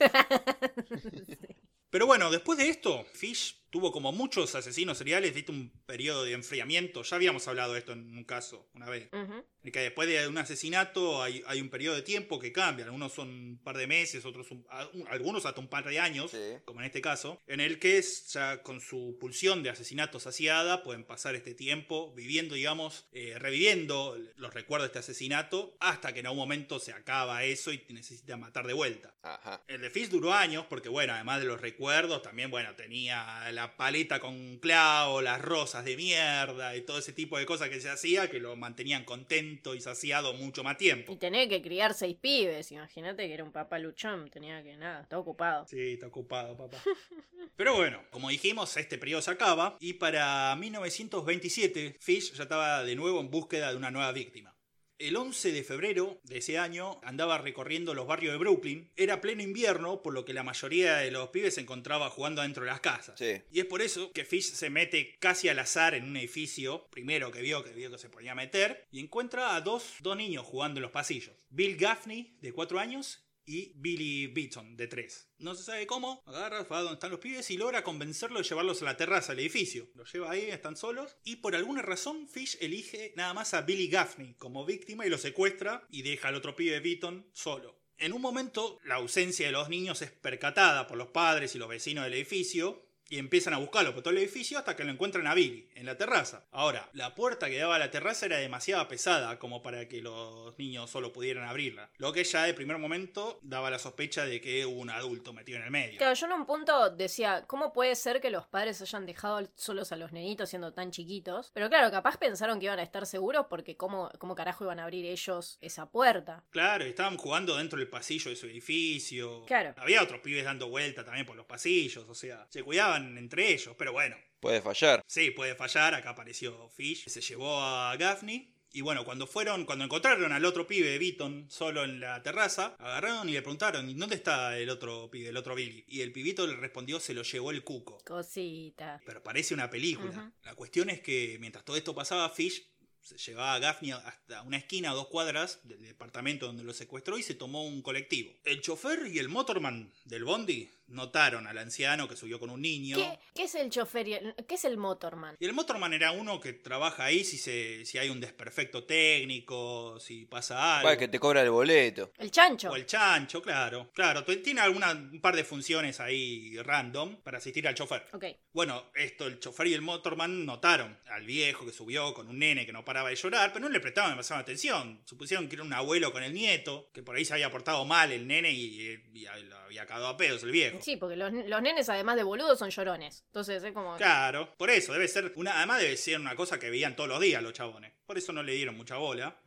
[1.89, 6.33] Pero bueno, después de esto, Fish tuvo como muchos asesinos seriales, viste un periodo de
[6.33, 7.01] enfriamiento.
[7.01, 9.09] Ya habíamos hablado de esto en un caso una vez.
[9.11, 9.43] Ujú.
[9.63, 12.85] De que después de un asesinato hay, hay un periodo de tiempo que cambia.
[12.85, 15.99] Algunos son un par de meses, otros un- a- un- algunos hasta un par de
[15.99, 16.37] años, Sí.
[16.65, 20.83] como en este caso, en el que es ya con su pulsión de asesinato saciada
[20.83, 26.19] pueden pasar este tiempo viviendo, digamos, eh, reviviendo los recuerdos de este asesinato hasta que
[26.19, 29.15] en algún momento se acaba eso y necesita matar de vuelta.
[29.23, 29.63] Ajá.
[29.67, 33.62] El de Fish duró años porque, bueno, además de los recuerdos, también, bueno, tenía la
[33.63, 37.79] la paleta con clavo, las rosas de mierda y todo ese tipo de cosas que
[37.79, 41.13] se hacía que lo mantenían contento y saciado mucho más tiempo.
[41.13, 45.03] Y tenía que criar seis pibes, imagínate que era un papá luchón, tenía que nada,
[45.03, 45.65] estaba ocupado.
[45.65, 46.77] Sí, está ocupado, papá.
[47.55, 52.95] Pero bueno, como dijimos, este periodo se acaba y para 1927 Fish ya estaba de
[52.97, 54.52] nuevo en búsqueda de una nueva víctima.
[54.99, 58.91] El 11 de febrero de ese año andaba recorriendo los barrios de Brooklyn.
[58.95, 62.63] Era pleno invierno, por lo que la mayoría de los pibes se encontraba jugando dentro
[62.63, 63.17] de las casas.
[63.17, 63.41] Sí.
[63.51, 67.31] Y es por eso que Fish se mete casi al azar en un edificio, primero
[67.31, 70.79] que vio que vio que se podía meter, y encuentra a dos, dos niños jugando
[70.79, 71.35] en los pasillos.
[71.49, 75.29] Bill Gaffney, de 4 años, y Billy Beaton, de 3.
[75.39, 78.45] No se sabe cómo, agarra, va a donde están los pibes y logra convencerlo de
[78.45, 79.89] llevarlos a la terraza del edificio.
[79.95, 83.87] Los lleva ahí, están solos, y por alguna razón Fish elige nada más a Billy
[83.87, 87.83] Gaffney como víctima y lo secuestra y deja al otro pibe Beaton solo.
[87.97, 91.69] En un momento, la ausencia de los niños es percatada por los padres y los
[91.69, 95.27] vecinos del edificio, y empiezan a buscarlo por todo el edificio hasta que lo encuentran
[95.27, 96.45] a Billy, en la terraza.
[96.51, 100.57] Ahora, la puerta que daba a la terraza era demasiado pesada como para que los
[100.57, 101.91] niños solo pudieran abrirla.
[101.97, 105.59] Lo que ya de primer momento daba la sospecha de que hubo un adulto metido
[105.59, 105.99] en el medio.
[105.99, 109.91] Claro, yo en un punto decía, ¿cómo puede ser que los padres hayan dejado solos
[109.91, 111.51] a los nenitos siendo tan chiquitos?
[111.53, 114.85] Pero claro, capaz pensaron que iban a estar seguros porque cómo, cómo carajo iban a
[114.85, 116.43] abrir ellos esa puerta.
[116.49, 119.45] Claro, estaban jugando dentro del pasillo de su edificio.
[119.45, 119.75] Claro.
[119.77, 123.75] Había otros pibes dando vuelta también por los pasillos, o sea, se cuidaban entre ellos,
[123.77, 124.15] pero bueno.
[124.39, 125.01] Puede fallar.
[125.07, 128.53] Sí, puede fallar, acá apareció Fish, se llevó a Gaffney.
[128.75, 132.75] Y bueno, cuando fueron, cuando encontraron al otro pibe de Beaton solo en la terraza,
[132.79, 135.85] agarraron y le preguntaron, ¿y dónde está el otro pibe, el otro Billy?
[135.87, 137.99] Y el pibito le respondió, se lo llevó el cuco.
[138.03, 138.99] Cosita.
[139.05, 140.33] Pero parece una película.
[140.43, 142.67] La cuestión es que mientras todo esto pasaba, Fish
[143.03, 147.17] se llevaba a Gaffney hasta una esquina a dos cuadras del departamento donde lo secuestró
[147.17, 148.33] y se tomó un colectivo.
[148.43, 152.97] El chofer y el motorman del bondi notaron al anciano que subió con un niño.
[152.97, 154.07] ¿Qué, qué es el chofer?
[154.07, 155.35] y el- ¿Qué es el motorman?
[155.39, 159.99] Y el motorman era uno que trabaja ahí si, se, si hay un desperfecto técnico,
[159.99, 160.89] si pasa algo.
[160.89, 162.11] Va, que te cobra el boleto.
[162.17, 162.69] El chancho.
[162.69, 163.91] O el chancho, claro.
[163.93, 168.05] Claro, tiene alguna, un par de funciones ahí random para asistir al chofer.
[168.13, 168.25] Ok.
[168.51, 172.65] Bueno, esto, el chofer y el motorman notaron al viejo que subió con un nene
[172.65, 175.01] que no paraba de llorar, pero no le prestaban demasiada atención.
[175.05, 178.11] Supusieron que era un abuelo con el nieto, que por ahí se había portado mal
[178.11, 178.81] el nene y,
[179.13, 180.72] y lo había cagado a pedos el viejo.
[180.81, 183.23] Sí, porque los, los nenes, además de boludos, son llorones.
[183.27, 183.95] Entonces es como.
[183.97, 187.19] Claro, por eso, debe ser una, además debe ser una cosa que veían todos los
[187.19, 187.93] días los chabones.
[188.05, 189.39] Por eso no le dieron mucha bola.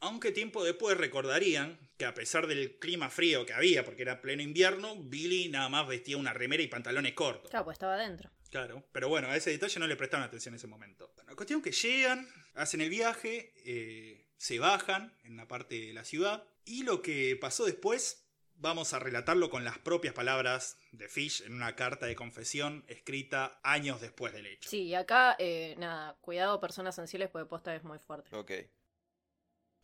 [0.00, 4.42] Aunque tiempo después recordarían que a pesar del clima frío que había, porque era pleno
[4.42, 7.50] invierno, Billy nada más vestía una remera y pantalones cortos.
[7.50, 8.30] Claro, pues estaba adentro.
[8.50, 11.10] Claro, pero bueno, a ese detalle no le prestaron atención en ese momento.
[11.16, 15.92] Bueno, la cuestión que llegan, hacen el viaje, eh, se bajan en una parte de
[15.92, 18.23] la ciudad y lo que pasó después
[18.56, 23.60] vamos a relatarlo con las propias palabras de Fish en una carta de confesión escrita
[23.62, 24.68] años después del hecho.
[24.68, 28.34] Sí, y acá, eh, nada, cuidado personas sensibles porque posta es muy fuerte.
[28.34, 28.52] Ok.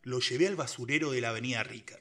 [0.03, 1.99] Lo llevé al basurero de la avenida Ricker.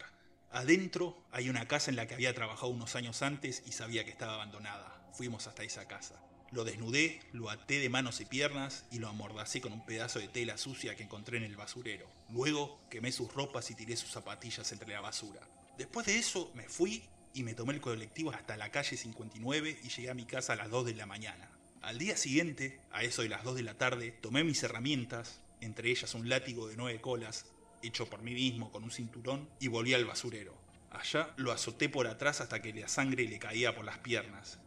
[0.50, 4.10] Adentro hay una casa en la que había trabajado unos años antes y sabía que
[4.10, 5.10] estaba abandonada.
[5.12, 6.20] Fuimos hasta esa casa.
[6.50, 10.26] Lo desnudé, lo até de manos y piernas y lo amordacé con un pedazo de
[10.26, 12.08] tela sucia que encontré en el basurero.
[12.30, 15.40] Luego quemé sus ropas y tiré sus zapatillas entre la basura.
[15.80, 17.02] Después de eso me fui
[17.32, 20.56] y me tomé el colectivo hasta la calle 59 y llegué a mi casa a
[20.56, 21.48] las 2 de la mañana.
[21.80, 25.88] Al día siguiente, a eso de las 2 de la tarde, tomé mis herramientas, entre
[25.90, 27.46] ellas un látigo de nueve colas,
[27.82, 30.54] hecho por mí mismo con un cinturón, y volví al basurero.
[30.90, 34.58] Allá lo azoté por atrás hasta que la sangre le caía por las piernas.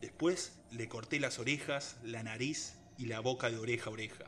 [0.00, 4.24] Después le corté las orejas, la nariz y la boca de oreja a oreja.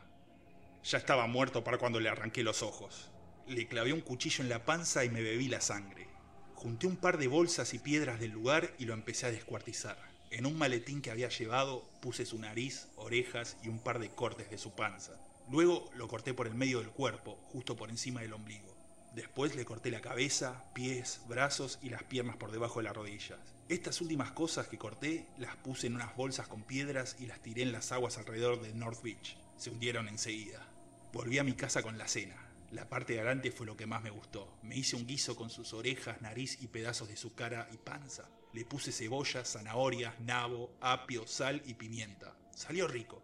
[0.83, 3.09] Ya estaba muerto para cuando le arranqué los ojos.
[3.47, 6.16] Le clavé un cuchillo en la panza y me bebí la sangre.
[6.57, 9.95] Junté un par de bolsas y piedras del lugar y lo empecé a descuartizar.
[10.31, 14.49] En un maletín que había llevado puse su nariz, orejas y un par de cortes
[14.49, 15.13] de su panza.
[15.51, 18.75] Luego lo corté por el medio del cuerpo, justo por encima del ombligo.
[19.13, 23.37] Después le corté la cabeza, pies, brazos y las piernas por debajo de las rodillas.
[23.69, 27.61] Estas últimas cosas que corté las puse en unas bolsas con piedras y las tiré
[27.61, 29.37] en las aguas alrededor de North Beach.
[29.57, 30.67] Se hundieron enseguida.
[31.13, 32.46] Volví a mi casa con la cena.
[32.71, 34.57] La parte de adelante fue lo que más me gustó.
[34.61, 38.29] Me hice un guiso con sus orejas, nariz y pedazos de su cara y panza.
[38.51, 42.35] Le puse cebolla, zanahorias, nabo, apio, sal y pimienta.
[42.53, 43.23] Salió rico.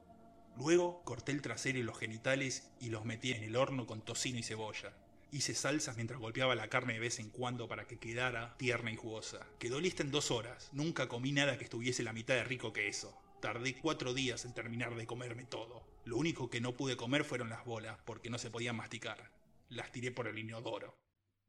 [0.56, 4.40] Luego corté el trasero y los genitales y los metí en el horno con tocino
[4.40, 4.94] y cebolla.
[5.32, 8.96] Hice salsas mientras golpeaba la carne de vez en cuando para que quedara tierna y
[8.96, 9.46] jugosa.
[9.60, 10.70] Quedó lista en dos horas.
[10.72, 13.20] Nunca comí nada que estuviese la mitad de rico que eso.
[13.42, 15.93] Tardé cuatro días en terminar de comerme todo.
[16.06, 19.32] Lo único que no pude comer fueron las bolas, porque no se podían masticar.
[19.70, 20.98] Las tiré por el inodoro.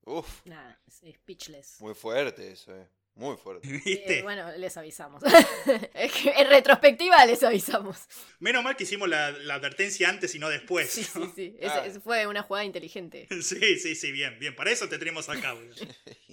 [0.06, 1.80] Uf, Nada, es speechless.
[1.80, 2.88] muy fuerte eso, eh.
[3.16, 3.68] Muy fuerte.
[3.84, 4.18] ¿Viste?
[4.18, 5.22] Eh, bueno, les avisamos.
[5.94, 7.98] es que en retrospectiva les avisamos.
[8.40, 10.90] Menos mal que hicimos la, la advertencia antes y no después.
[10.90, 11.32] Sí, sí, ¿no?
[11.34, 11.56] sí.
[12.04, 13.28] Fue una jugada inteligente.
[13.40, 14.56] Sí, sí, sí, bien, bien.
[14.56, 15.54] Para eso te tenemos acá.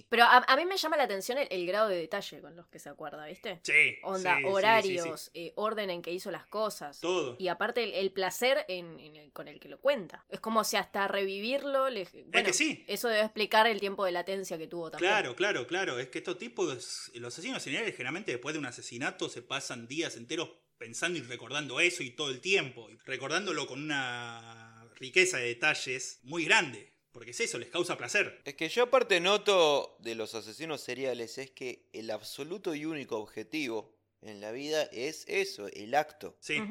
[0.08, 2.66] Pero a, a mí me llama la atención el, el grado de detalle con los
[2.66, 3.60] que se acuerda, ¿viste?
[3.62, 3.96] Sí.
[4.02, 5.30] Onda, sí, sí, sí, horarios, sí.
[5.34, 7.00] eh, orden en que hizo las cosas.
[7.00, 7.36] Todo.
[7.38, 10.24] Y aparte el, el placer en, en el- con el que lo cuenta.
[10.28, 11.88] Es como si hasta revivirlo...
[11.88, 12.84] le- bueno, que sí.
[12.88, 15.10] Eso debe explicar el tiempo de latencia que tuvo también.
[15.12, 15.98] Claro, claro, claro.
[15.98, 20.16] Es que estos tipos, los asesinos seriales, generalmente después de un asesinato se pasan días
[20.16, 22.90] enteros pensando y recordando eso y todo el tiempo.
[22.90, 26.92] Y recordándolo con una riqueza de detalles muy grande.
[27.12, 28.40] Porque es eso, les causa placer.
[28.44, 33.18] Es que yo aparte noto de los asesinos seriales es que el absoluto y único
[33.18, 36.36] objetivo en la vida es eso, el acto.
[36.40, 36.62] Sí.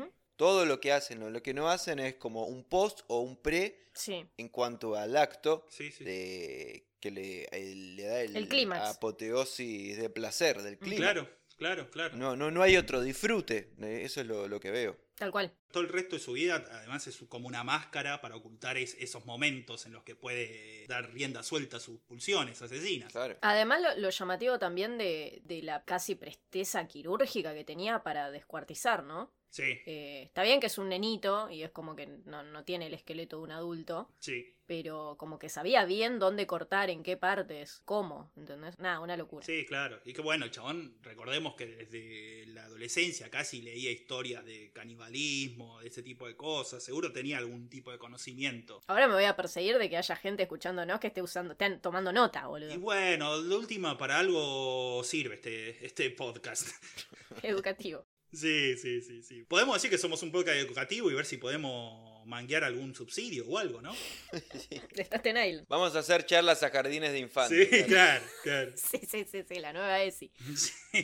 [0.42, 3.38] Todo lo que hacen o lo que no hacen es como un post o un
[3.40, 4.26] pre Sí.
[4.38, 6.04] en cuanto al acto Sí, sí.
[6.04, 10.98] de que le, el- le da el, El apoteosis de placer del clima.
[10.98, 12.18] Claro, claro, claro.
[12.18, 13.74] No, no, no hay otro disfrute.
[13.84, 14.98] eh, Eso es lo, lo que veo.
[15.14, 15.54] Tal cual.
[15.72, 19.24] Todo el resto de su vida, además, es como una máscara para ocultar es- esos
[19.28, 23.12] momentos en los que puede dar rienda suelta a sus pulsiones asesinas.
[23.12, 23.38] Claro.
[23.42, 29.04] Además, lo, lo llamativo también de, de la casi presteza quirúrgica que tenía para descuartizar,
[29.04, 29.32] ¿no?
[29.52, 32.88] Sí, Eh, está bien que es un nenito y es como que no, no tiene
[32.88, 37.18] el esqueleto de un adulto, sí, pero como que sabía bien dónde cortar, en qué
[37.18, 38.80] partes, cómo, ¿entendés?
[38.80, 39.46] Nada, una locura.
[39.46, 40.00] sí, claro.
[40.06, 45.82] Y que bueno, el chabón, recordemos que desde la adolescencia casi leía historias de canibalismo,
[45.82, 46.82] de ese tipo de cosas.
[46.82, 48.82] Seguro tenía algún tipo de conocimiento.
[48.88, 52.14] Ahora me voy a perseguir de que haya gente escuchándonos que esté usando, estén tomando
[52.14, 52.80] nota, Y boludo.
[52.80, 56.70] bueno, de última, para algo sirve este, este podcast.
[57.44, 58.06] Educativo.
[58.34, 59.44] Sí, sí, sí, sí.
[59.44, 63.58] Podemos decir que somos un podcast educativo y ver si podemos manguear algún subsidio o
[63.58, 63.94] algo, ¿no?
[64.96, 65.66] Estás Tenail.
[65.68, 67.68] Vamos a hacer charlas a jardines de infantes.
[67.70, 68.72] Sí, claro, claro.
[68.76, 70.32] Sí, sí, sí, sí, la nueva ESI.
[70.56, 71.04] Sí.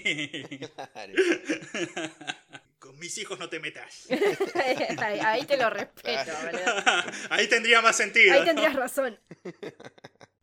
[0.73, 1.13] Claro.
[2.79, 4.07] Con mis hijos no te metas.
[5.01, 6.83] ahí, ahí te lo respeto, boludo.
[7.29, 8.33] Ahí tendría más sentido.
[8.33, 8.45] Ahí ¿no?
[8.45, 9.19] tendrías razón.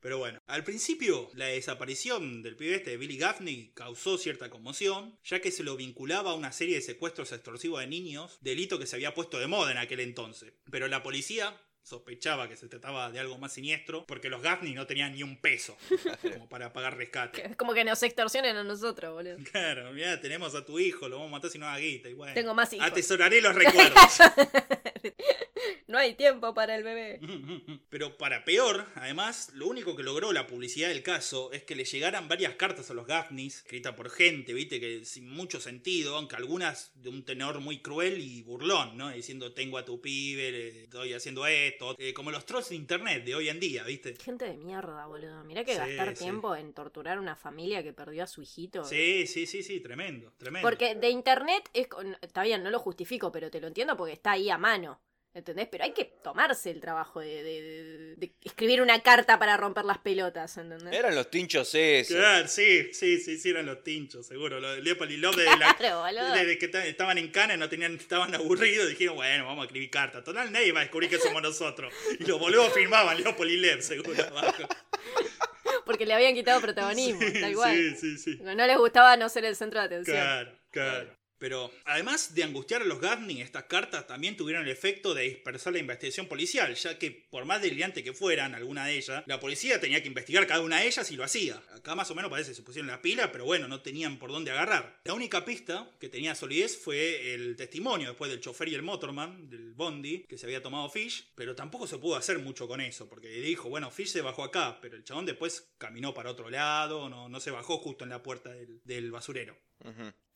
[0.05, 5.19] Pero bueno, al principio la desaparición del pibe este de Billy Gaffney causó cierta conmoción,
[5.25, 8.85] ya que se lo vinculaba a una serie de secuestros extorsivos de niños, delito que
[8.85, 10.53] se había puesto de moda en aquel entonces.
[10.71, 14.87] Pero la policía sospechaba que se trataba de algo más siniestro, porque los Gaffney no
[14.87, 15.75] tenían ni un peso
[16.35, 17.47] como para pagar rescate.
[17.47, 19.39] Es como que nos extorsionen a nosotros, boludo.
[19.53, 22.11] Claro, mira, tenemos a tu hijo, lo vamos a matar si no haga guita.
[22.11, 22.87] Y bueno, Tengo más hijos.
[22.87, 24.19] Atesoraré los recuerdos.
[25.87, 27.21] No hay tiempo para el bebé.
[27.91, 31.85] Pero para peor, además, lo único que logró la publicidad del caso es que le
[31.85, 36.37] llegaran varias cartas a los Gaffneys, escritas por gente, viste, que sin mucho sentido, aunque
[36.37, 39.11] algunas de un tenor muy cruel y burlón, ¿no?
[39.11, 43.25] Diciendo, tengo a tu pibe, le estoy haciendo esto, eh, como los trolls de internet
[43.25, 44.17] de hoy en día, viste.
[44.17, 45.45] Gente de mierda, boludo.
[45.45, 46.25] Mirá que Sí, gastar sí.
[46.25, 48.85] tiempo en torturar a una familia que perdió a su hijito.
[48.85, 50.67] Sí, sí, sí, sí, tremendo, tremendo.
[50.67, 51.89] Porque de internet es
[52.23, 54.94] está bien, no lo justifico, pero te lo entiendo porque está ahí a mano.
[55.35, 55.67] ¿Entendés?
[55.69, 59.85] Pero hay que tomarse el trabajo de, de- de- de escribir una carta para romper
[59.85, 60.95] las pelotas, ¿entendés?
[60.95, 62.15] Eran los tinchos esos.
[62.17, 64.61] Claro, sí, sí, sí, sí, eran los tinchos, seguro.
[64.61, 65.35] Los de Leopold y Love
[65.79, 66.33] Claro, boludo.
[66.35, 69.91] desde que ta- estaban en Cana no tenían, estaban aburridos, dijeron, bueno, vamos a escribir
[69.91, 70.23] cartas.
[70.23, 71.93] Total, nadie va a descubrir que somos nosotros.
[72.21, 74.63] Y los boludos firmaban Leopold y Lev, seguro, abajo.
[75.85, 77.75] Porque le habían quitado protagonismo, Sí, tal cual.
[77.77, 78.39] sí, sí, sí.
[78.41, 80.17] No les gustaba no ser el centro de atención.
[80.17, 81.17] Claro, claro.
[81.45, 85.75] Pero además de angustiar a los Gaffney, estas cartas también tuvieron el efecto de dispersar
[85.75, 89.79] la investigación policial, ya que por más delirante que fueran alguna de ellas, la policía
[89.79, 91.63] tenía que investigar cada una de ellas y lo hacía.
[91.75, 94.33] Acá más o menos parece que se pusieron la pila, pero bueno, no tenían por
[94.33, 95.03] dónde agarrar.
[95.05, 99.51] La única pista que tenía solidez fue el testimonio después del chofer y el motorman
[99.51, 103.07] del Bondi que se había tomado Fish, pero tampoco se pudo hacer mucho con eso,
[103.07, 107.11] porque dijo, bueno, Fish se bajó acá, pero el chabón después caminó para otro lado,
[107.11, 108.51] no, se bajó justo en la puerta
[108.85, 109.55] del basurero.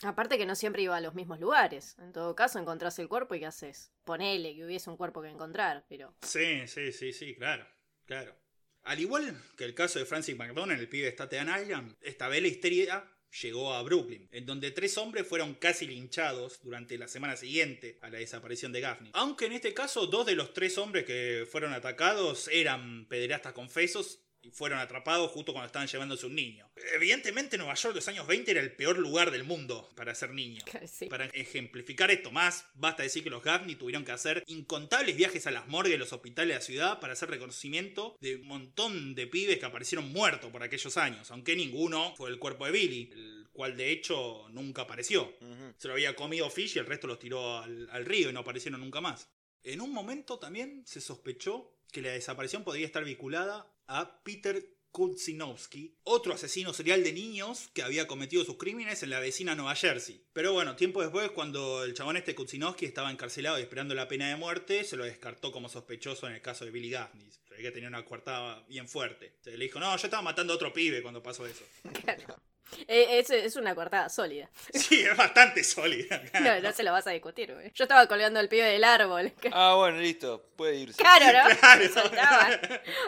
[0.02, 1.96] Aparte que no siempre iba a los mismos lugares.
[1.98, 3.92] En todo caso, encontrás el cuerpo y ¿qué haces?
[4.04, 6.14] Ponele que hubiese un cuerpo que encontrar, pero...
[6.22, 7.66] Sí, sí, sí, sí, claro,
[8.04, 8.36] claro.
[8.82, 12.42] Al igual que el caso de Francis McDonald, el pibe de Staten Island, esta vez
[12.42, 13.12] la histeria
[13.42, 18.08] llegó a Brooklyn, en donde tres hombres fueron casi linchados durante la semana siguiente a
[18.08, 19.10] la desaparición de Gaffney.
[19.14, 24.20] Aunque en este caso dos de los tres hombres que fueron atacados eran pederastas confesos
[24.42, 26.70] y fueron atrapados justo cuando estaban llevándose un niño.
[26.94, 30.30] Evidentemente Nueva York de los años 20 era el peor lugar del mundo para ser
[30.30, 30.64] niño.
[30.88, 31.06] Sí.
[31.06, 35.50] Para ejemplificar esto más, basta decir que los Gaffney tuvieron que hacer incontables viajes a
[35.50, 39.26] las morgues de los hospitales de la ciudad para hacer reconocimiento de un montón de
[39.26, 43.48] pibes que aparecieron muertos por aquellos años, aunque ninguno fue el cuerpo de Billy, el
[43.52, 45.36] cual de hecho nunca apareció.
[45.76, 48.40] Se lo había comido Fish y el resto los tiró al, al río y no
[48.40, 49.28] aparecieron nunca más.
[49.68, 55.94] En un momento también se sospechó que la desaparición podría estar vinculada a Peter Kutsinowski,
[56.04, 60.24] otro asesino serial de niños que había cometido sus crímenes en la vecina Nueva Jersey.
[60.32, 64.30] Pero bueno, tiempo después, cuando el chabón este Kutsinowski estaba encarcelado y esperando la pena
[64.30, 67.30] de muerte, se lo descartó como sospechoso en el caso de Billy Gaffney.
[67.30, 69.34] Se que tenía una coartada bien fuerte.
[69.42, 71.64] Se le dijo, no, yo estaba matando a otro pibe cuando pasó eso.
[71.92, 72.40] Claro.
[72.86, 74.48] Eh, Es, es una cortada sólida.
[74.72, 76.22] Sí, es bastante sólida.
[76.40, 77.72] No, no se lo vas a discutir, güey.
[77.74, 79.32] Yo estaba colgando el pibe del árbol.
[79.52, 80.96] Ah, bueno, listo, puede irse.
[81.02, 81.56] Claro, ¿no?
[82.10, 82.58] Claro.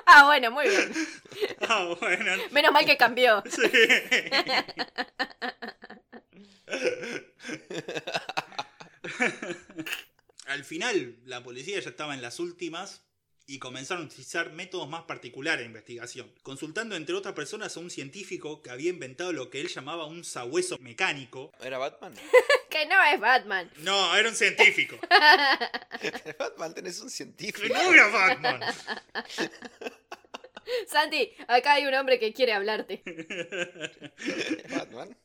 [0.06, 0.92] Ah, bueno, muy bien.
[1.68, 2.32] Ah, bueno.
[2.50, 3.42] Menos mal que cambió.
[3.48, 3.70] Sí.
[10.46, 13.02] Al final, la policía ya estaba en las últimas
[13.50, 17.90] y comenzaron a utilizar métodos más particulares de investigación, consultando entre otras personas a un
[17.90, 21.52] científico que había inventado lo que él llamaba un sabueso mecánico.
[21.60, 22.14] ¿Era Batman?
[22.70, 23.68] Que no es Batman.
[23.78, 24.96] No, era un científico.
[26.38, 27.74] Batman, tenés un científico.
[27.74, 28.60] no era Batman.
[30.86, 33.02] Santi, acá hay un hombre que quiere hablarte.
[34.70, 35.16] Batman.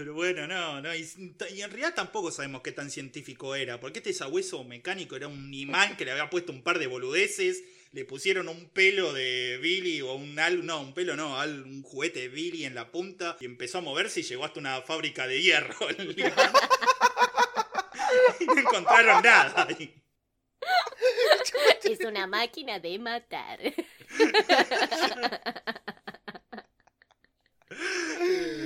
[0.00, 0.94] Pero bueno, no, no.
[0.94, 1.06] Y,
[1.54, 3.78] y en realidad tampoco sabemos qué tan científico era.
[3.78, 7.62] Porque este sabueso mecánico era un imán que le había puesto un par de boludeces.
[7.92, 12.20] Le pusieron un pelo de Billy o un al, no, un pelo no, un juguete
[12.20, 13.36] de Billy en la punta.
[13.40, 15.76] Y empezó a moverse y llegó hasta una fábrica de hierro.
[18.40, 19.66] y no encontraron nada.
[19.68, 19.94] ahí.
[21.84, 23.58] Es una máquina de matar.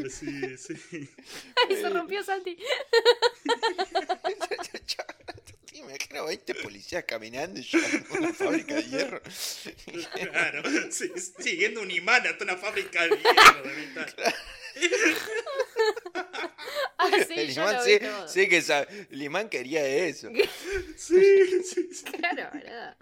[0.05, 0.75] Eh, Sí, sí.
[1.69, 2.57] Ay, se rompió Santi.
[5.73, 9.21] Me imagino 20 policías caminando y yo en una fábrica de hierro.
[10.15, 14.15] Claro, sí, siguiendo un imán hasta una fábrica de hierro de metal.
[16.99, 18.29] Ah, sí, el imán lo sí, vi todo.
[18.29, 20.31] sí que sa- el imán quería eso.
[20.97, 22.05] Sí, sí, sí.
[22.05, 22.97] Claro, ¿verdad?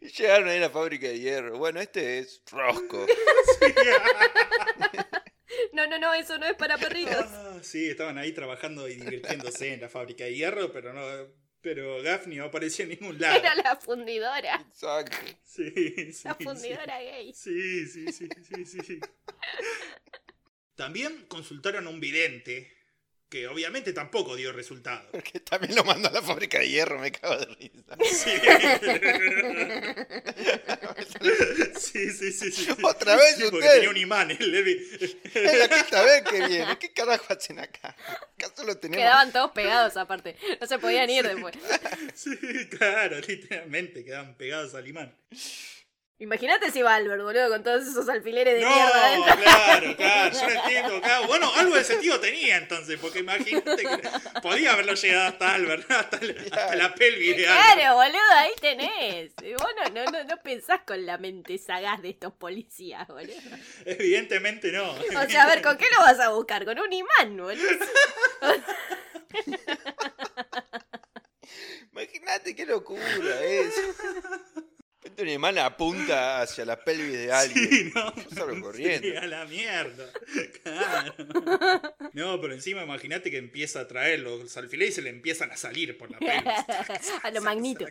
[0.00, 1.58] Y llegaron ahí a la fábrica de hierro.
[1.58, 3.06] Bueno, este es Rosco.
[5.74, 7.16] No, no, no, eso no es para perritos.
[7.34, 11.02] Ah, sí, estaban ahí trabajando y divirtiéndose en la fábrica de hierro, pero no,
[11.60, 13.38] pero Gaffney no apareció en ningún lado.
[13.38, 14.54] Era la fundidora.
[14.68, 15.16] Exacto.
[15.42, 15.70] Sí,
[16.12, 16.44] sí, La sí.
[16.44, 17.32] fundidora gay.
[17.32, 18.28] Sí, sí, sí,
[18.66, 19.00] sí, sí.
[20.74, 22.72] También consultaron a un vidente,
[23.34, 25.08] que obviamente tampoco dio resultado.
[25.10, 27.96] Porque también lo mandó a la fábrica de hierro, me cago de risa.
[31.76, 32.52] Sí, sí, sí, sí.
[32.52, 32.68] sí.
[32.82, 33.74] Otra vez Sí, porque usted.
[33.74, 34.78] tenía un imán el Levi.
[35.34, 36.78] Es la quinta vez que viene.
[36.78, 37.94] ¿Qué carajo hacen acá?
[37.98, 39.02] Acá solo tenemos.
[39.02, 40.36] Quedaban todos pegados aparte.
[40.60, 41.54] No se podían ir después.
[42.14, 42.36] Sí,
[42.70, 45.14] claro, literalmente quedaban pegados al imán.
[46.24, 49.36] Imagínate si va Albert, boludo, con todos esos alfileres de No, mierda adentro.
[49.42, 51.00] claro, claro, yo entiendo.
[51.02, 51.26] claro.
[51.26, 56.20] Bueno, algo de sentido tenía entonces, porque imagínate que podía haberlo llegado hasta Albert, hasta,
[56.22, 57.74] la- hasta la pelvis de Albert.
[57.74, 59.32] Claro, boludo, ahí tenés.
[59.42, 63.34] Y Vos no, no, no, no pensás con la mente sagaz de estos policías, boludo.
[63.84, 64.92] Evidentemente no.
[64.92, 66.64] O sea, a ver, ¿con qué lo vas a buscar?
[66.64, 67.86] Con un imán, boludo.
[71.92, 73.74] Imagínate qué locura es.
[75.04, 77.68] Este un imán apunta hacia la pelvis de alguien.
[77.70, 78.12] Sí, no.
[78.34, 79.06] Salgo corriendo.
[79.08, 80.06] Sí, a la mierda.
[80.62, 81.14] Claro.
[82.14, 85.56] No, pero encima imagínate que empieza a traer los alfileres y se le empiezan a
[85.56, 86.44] salir por la pelvis.
[87.22, 87.86] A lo magnito.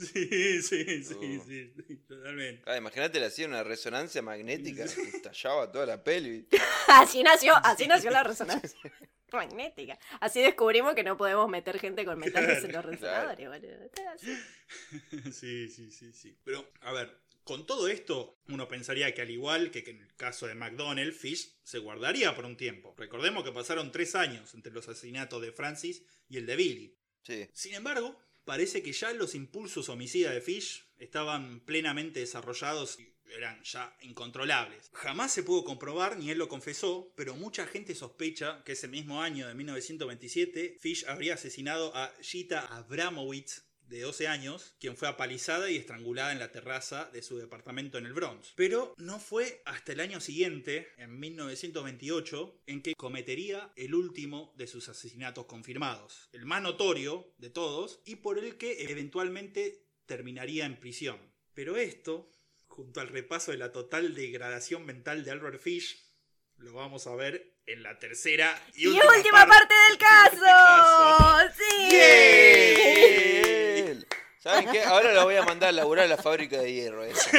[0.00, 1.44] Sí, sí, sí, Oh.
[1.46, 2.62] sí, sí, totalmente.
[2.66, 6.44] Ah, imagínate le hacía una resonancia magnética y tallaba toda la pelvis.
[6.88, 8.78] Así nació, así nació la resonancia
[9.34, 9.98] magnética.
[10.20, 13.90] Así descubrimos que no podemos meter gente con metales en los resonadores, boludo.
[15.32, 16.36] Sí, sí, sí, sí.
[16.44, 20.14] Pero, a ver, con todo esto, uno pensaría que al igual que, que en el
[20.14, 22.94] caso de McDonald, Fish se guardaría por un tiempo.
[22.96, 26.96] Recordemos que pasaron tres años entre los asesinatos de Francis y el de Billy.
[27.22, 27.48] Sí.
[27.52, 33.62] Sin embargo, parece que ya los impulsos homicidas de Fish estaban plenamente desarrollados y eran
[33.62, 34.90] ya incontrolables.
[34.92, 39.22] Jamás se pudo comprobar, ni él lo confesó, pero mucha gente sospecha que ese mismo
[39.22, 45.70] año de 1927 Fish habría asesinado a Gita Abramowitz, de 12 años, quien fue apalizada
[45.70, 48.52] y estrangulada en la terraza de su departamento en el Bronx.
[48.56, 54.66] Pero no fue hasta el año siguiente, en 1928, en que cometería el último de
[54.66, 60.78] sus asesinatos confirmados, el más notorio de todos y por el que eventualmente terminaría en
[60.78, 61.18] prisión.
[61.54, 62.30] Pero esto,
[62.74, 66.08] junto al repaso de la total degradación mental de Albert Fish,
[66.56, 71.52] lo vamos a ver en la tercera y, Y última, parte del caso.
[71.56, 71.86] Sí.
[71.90, 74.04] ¡Bien!
[74.40, 74.82] ¿Saben qué?
[74.82, 77.04] Ahora la voy a mandar a laburar a la fábrica de hierro.
[77.10, 77.30] esa.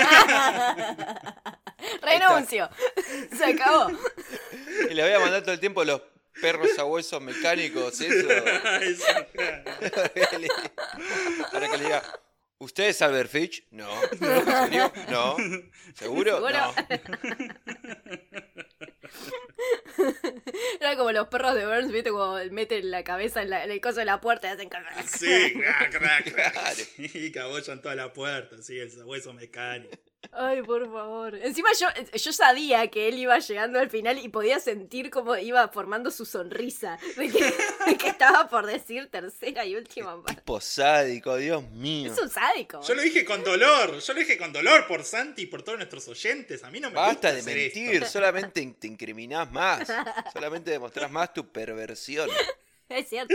[2.01, 2.69] Renuncio.
[3.37, 3.91] Se acabó.
[4.89, 6.01] Y le voy a mandar todo el tiempo los
[6.41, 8.29] perros sabuesos mecánicos, eso.
[8.81, 9.65] Eso, claro.
[11.51, 12.01] Para que le diga,
[12.57, 13.65] ¿Usted es Albert Fitch?
[13.71, 13.89] No.
[14.11, 14.91] ¿En serio?
[15.09, 15.35] No.
[15.93, 16.35] ¿Seguro?
[16.35, 16.49] ¿Seguro?
[16.51, 16.73] No.
[20.79, 22.09] Era como los perros de Burns, ¿viste?
[22.11, 24.69] Como meten la cabeza en, la- en el coso de la puerta y hacen...
[25.07, 26.53] Sí, crack, crack, crack.
[26.53, 26.83] Claro.
[26.97, 29.91] Y cabollan toda la puerta, sí, el sabueso mecánico.
[30.31, 31.35] Ay, por favor.
[31.35, 35.67] Encima yo, yo sabía que él iba llegando al final y podía sentir cómo iba
[35.69, 36.97] formando su sonrisa.
[37.15, 37.53] De que,
[37.87, 40.35] de que estaba por decir tercera y última parte.
[40.41, 42.11] Tipo sádico, Dios mío.
[42.11, 42.81] Es un sádico.
[42.81, 45.77] Yo lo dije con dolor, yo lo dije con dolor por Santi y por todos
[45.77, 46.63] nuestros oyentes.
[46.63, 48.07] A mí no me Basta gusta de hacer mentir, esto.
[48.09, 49.87] solamente te incriminás más.
[50.33, 52.29] Solamente demostrás más tu perversión.
[52.89, 53.33] Es cierto.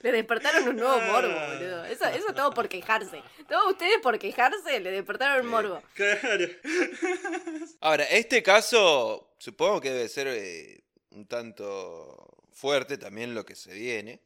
[0.00, 1.54] Le despertaron un nuevo morbo, Ah.
[1.54, 1.84] boludo.
[1.86, 3.22] Eso, eso todo por quejarse.
[3.48, 5.82] Todos ustedes por quejarse le despertaron un morbo.
[5.94, 6.46] Claro.
[7.80, 13.72] Ahora, este caso supongo que debe ser eh, un tanto fuerte también lo que se
[13.74, 14.20] viene.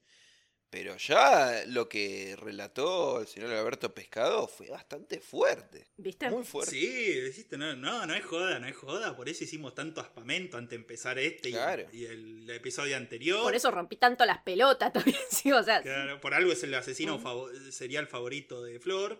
[0.71, 5.87] Pero ya lo que relató el señor Alberto Pescado fue bastante fuerte.
[5.97, 6.29] ¿Viste?
[6.29, 6.73] Muy fuerte.
[6.73, 9.17] Sí, dijiste, no, no, no es joda, no es joda.
[9.17, 11.87] Por eso hicimos tanto aspamento antes de empezar este y- Claro.
[11.91, 13.43] y, el episodio anterior.
[13.43, 15.17] Por eso rompí tanto las pelotas también.
[15.31, 19.19] Sí, o sea, Claro, por algo es el asesino favo- sería el favorito de Flor.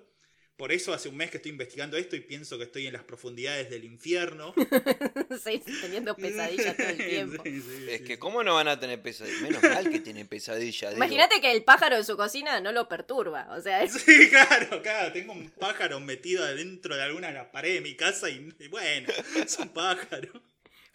[0.59, 3.05] Por eso hace un mes que estoy investigando esto y pienso que estoy en las
[3.05, 4.53] profundidades del infierno.
[5.45, 7.43] sí, teniendo pesadillas todo el tiempo.
[7.45, 8.19] Sí, sí, Es sí, que sí.
[8.19, 9.41] cómo no van a tener pesadilla.
[9.41, 10.89] Menos mal que tienen pesadilla.
[10.91, 10.97] digo.
[11.05, 13.47] Imagínate que el pájaro de su cocina no lo perturba.
[13.57, 15.13] O sea, es- Sí, claro, claro.
[15.13, 18.67] Tengo un pájaro metido adentro de alguna de las paredes de mi casa y, y
[18.69, 20.29] bueno, es un pájaro.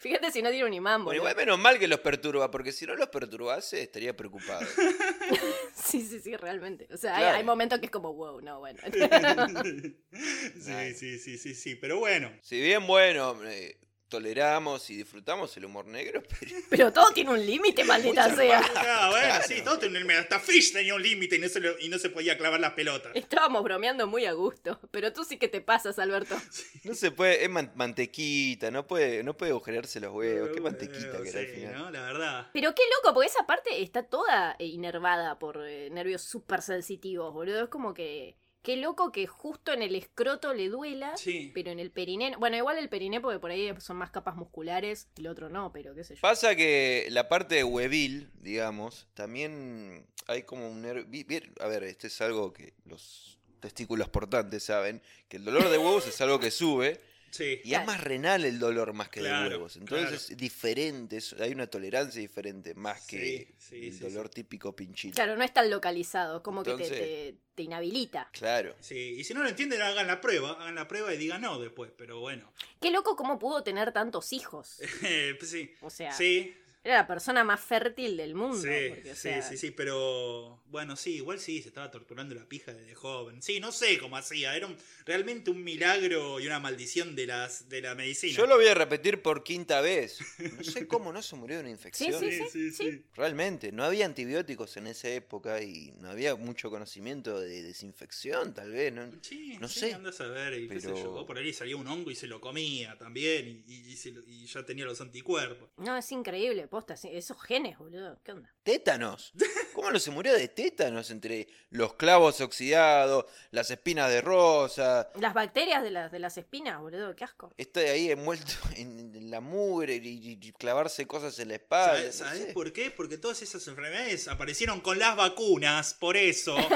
[0.04, 1.30] Fíjate si no tiene un imán, Bueno, boludo.
[1.32, 4.60] igual menos mal que los perturba, porque si no los perturbase estaría preocupado.
[5.74, 6.86] Sí, sí, sí, realmente.
[6.92, 8.78] O sea, hay momentos que es como, wow, no, bueno.
[10.12, 12.30] Sí, sí, sí, sí, sí, pero bueno.
[12.42, 13.76] Si bien, bueno, eh,
[14.08, 18.62] toleramos y disfrutamos el humor negro, pero Pero todo tiene un límite, maldita sea.
[18.76, 21.46] Ah, bueno, sí, todo tenía un- hasta Fish tenía un límite y, no
[21.80, 23.12] y no se podía clavar las pelotas.
[23.14, 24.78] Estábamos bromeando muy a gusto.
[24.90, 26.36] Pero tú sí que te pasas, Alberto.
[26.84, 31.20] no se puede, es man- mantequita, no puede, no puede agujerearse los huevos, qué mantequita
[31.22, 31.74] que era al sí, final.
[31.78, 31.90] ¿no?
[31.90, 32.50] La verdad.
[32.52, 37.32] Pero qué loco, porque esa parte está toda eh, inervada por eh, nervios súper sensitivos,
[37.32, 37.64] boludo.
[37.64, 38.36] Es como que.
[38.64, 41.52] Qué loco que justo en el escroto le duela, Sí.
[41.54, 42.34] pero en el periné.
[42.38, 45.94] Bueno, igual el periné, porque por ahí son más capas musculares, el otro no, pero
[45.94, 46.20] qué sé yo.
[46.22, 51.04] Pasa que la parte de huevil, digamos, también hay como un nervio.
[51.06, 55.68] vi- vi- A ver, este es algo que los testículos portantes saben, que el dolor
[55.68, 57.00] de huevos es algo que sube
[57.34, 57.60] Sí.
[57.64, 57.82] y Claro.
[57.82, 59.76] es más renal el dolor más que Claro, de huevos.
[59.76, 60.16] Entonces claro.
[60.16, 64.76] es diferente, es- hay una tolerancia diferente más que Sí, sí, el sí, dolor típico
[64.76, 65.16] pinchito.
[65.16, 68.28] Claro, no es tan localizado, como que te, Entonces- te, te inhabilita.
[68.32, 68.76] Claro.
[68.80, 71.58] Sí, y si no lo entienden, hagan la prueba, hagan la prueba y digan no
[71.58, 72.52] después, pero bueno.
[72.80, 74.78] Qué loco cómo pudo tener tantos hijos.
[75.40, 76.54] Pues sí, O sea, sí,
[76.84, 78.58] era la persona más fértil del mundo.
[78.60, 82.34] sí, porque, o sí, sea, sí, sí, pero bueno, sí, igual sí, se estaba torturando
[82.34, 83.40] la pija desde joven.
[83.42, 84.76] Sí, no sé cómo hacía, era un-
[85.06, 88.36] realmente un milagro y una maldición de, las, de la medicina.
[88.36, 90.18] Yo lo voy a repetir por quinta vez.
[90.58, 92.20] No sé cómo no se murió de una infección.
[92.20, 93.02] sí, sí, sí.
[93.14, 98.70] Realmente, no había antibióticos en esa época y no había mucho conocimiento de desinfección, tal
[98.72, 98.92] vez.
[98.92, 99.10] ¿no?
[99.22, 101.76] Sí, No sí, sé, andás a ver, y qué sé pero- yo, por ahí salía
[101.76, 104.84] un hongo y se lo comía también, y, y- y se lo- y ya tenía
[104.84, 105.70] los anticuerpos.
[105.78, 106.94] No, es increíble, posta.
[107.08, 108.18] Esos genes, boludo.
[108.24, 108.52] ¿Qué onda?
[108.64, 109.32] Tétanos.
[109.74, 115.08] ¿Cómo no se murió de tétanos entre los clavos oxidados, las espinas de rosa?
[115.20, 117.14] Las bacterias de las, de las espinas, boludo.
[117.14, 117.52] Qué asco.
[117.56, 122.10] Está ahí envuelto en, la mugre y, y- y clavarse cosas en la espalda.
[122.12, 122.90] ¿Sabes, no por qué?
[122.90, 126.56] Porque todas esas enfermedades aparecieron con las vacunas, por eso.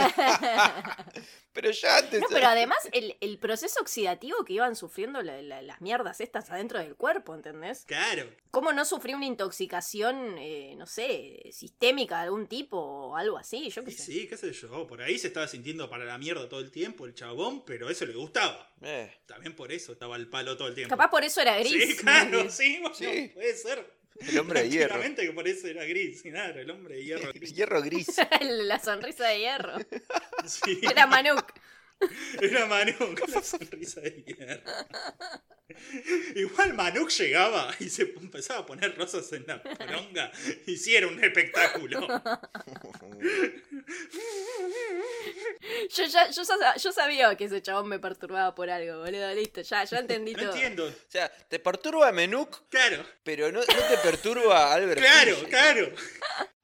[1.53, 2.21] Pero ya antes.
[2.21, 6.51] No, pero además el, el proceso oxidativo que iban sufriendo la- la- las mierdas estas
[6.51, 7.85] adentro del cuerpo, ¿entendés?
[7.87, 8.29] claro.
[8.51, 9.88] ¿Cómo no sufrí una intoxicación,
[10.39, 13.71] eh, no sé, sistémica de algún tipo o algo así?
[13.71, 14.03] Yo qué sé.
[14.03, 14.87] sí, qué sé yo.
[14.87, 18.05] Por ahí se estaba sintiendo para la mierda todo el tiempo el chabón, pero eso
[18.07, 18.73] le gustaba.
[18.83, 20.91] Eh, También por eso estaba al palo todo el tiempo.
[20.95, 21.73] Capaz por eso era gris.
[21.73, 23.31] Sí, claro, sí, bueno, Sí.
[23.35, 23.99] puede ser.
[24.21, 25.01] el hombre de hierro.
[25.17, 27.55] Que por eso era gris, claro, el hombre de hierro gris.
[27.55, 28.09] Hierro gris.
[28.41, 29.75] la sonrisa de hierro.
[30.47, 31.45] Sí, Era Manuk.
[32.41, 34.63] era Manuk la sonrisa de hierro.
[36.35, 40.33] Igual Manuk llegaba y se empezaba a poner rosas en la poronga
[40.79, 42.01] sí era un espectáculo.
[45.91, 46.43] Yo ya, yo,
[46.83, 49.35] yo sabía que ese chabón me perturbaba por algo, boludo.
[49.35, 50.53] Listo, ya, ya entendí No todo.
[50.53, 50.87] entiendo.
[50.87, 55.49] O sea, te perturba Menuk, Claro, pero no, no te perturba Albert claro, Fish.
[55.49, 55.93] claro.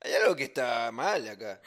[0.00, 1.60] Hay algo que está mal acá.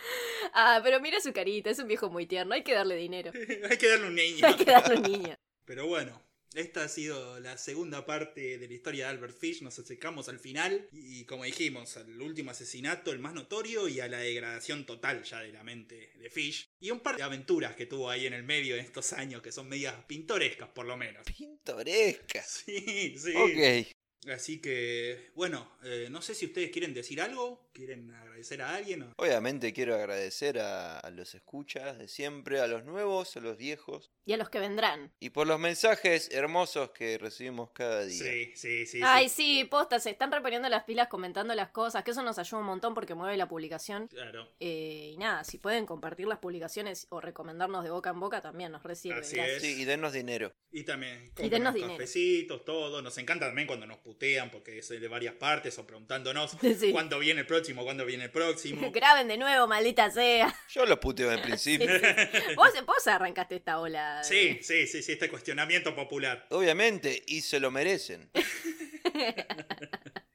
[0.54, 3.32] Ah, pero mira su carita, es un viejo muy tierno, hay que darle dinero.
[3.70, 4.46] Hay que darle un niño.
[4.46, 5.38] Hay que darle un niño.
[5.66, 6.22] Pero bueno,
[6.54, 9.62] esta ha sido la segunda parte de la historia de Albert Fish.
[9.62, 14.08] Nos acercamos al final y, como dijimos, al último asesinato, el más notorio, y a
[14.08, 16.70] la degradación total ya de la mente de Fish.
[16.80, 19.52] Y un par de aventuras que tuvo ahí en el medio en estos años que
[19.52, 21.26] son medias pintorescas, por lo menos.
[21.26, 22.64] Pintorescas.
[22.66, 23.34] Sí, sí.
[23.36, 24.32] Ok.
[24.34, 29.04] Así que, bueno, eh, no sé si ustedes quieren decir algo, quieren agradecer a alguien.
[29.04, 33.56] o- Obviamente quiero agradecer a, a los escuchas de siempre, a los nuevos, a los
[33.58, 35.12] viejos, Y a los que vendrán.
[35.22, 38.22] y por los mensajes hermosos que recibimos cada día.
[38.24, 39.00] Sí, sí, sí.
[39.04, 39.60] Ay, sí.
[39.60, 42.66] sí, posta, se están reponiendo las pilas comentando las cosas, que eso nos ayuda un
[42.68, 44.08] montón porque mueve la publicación.
[44.10, 44.48] Claro.
[44.60, 48.72] Eh, y nada, si pueden compartir las publicaciones o recomendarnos de boca en boca, también
[48.74, 49.16] nos recibe.
[49.16, 49.62] Así gracias.
[49.62, 50.54] Sí, y denos dinero.
[50.72, 51.94] Y también Y dennos dinero.
[51.94, 53.02] cafecitos, todo.
[53.02, 56.92] Nos encanta también cuando nos putean porque es de varias partes o preguntándonos Sí.
[56.92, 58.92] cuándo viene el próximo, cuándo viene el próximo.
[58.92, 60.54] Graben de nuevo, maldita sea.
[60.70, 61.88] Yo los puteo en principio.
[62.58, 64.17] vos, vos arrancaste esta ola.
[64.20, 66.46] De- Sí, sí, sí, sí, este cuestionamiento popular.
[66.50, 68.30] Obviamente, y se lo merecen.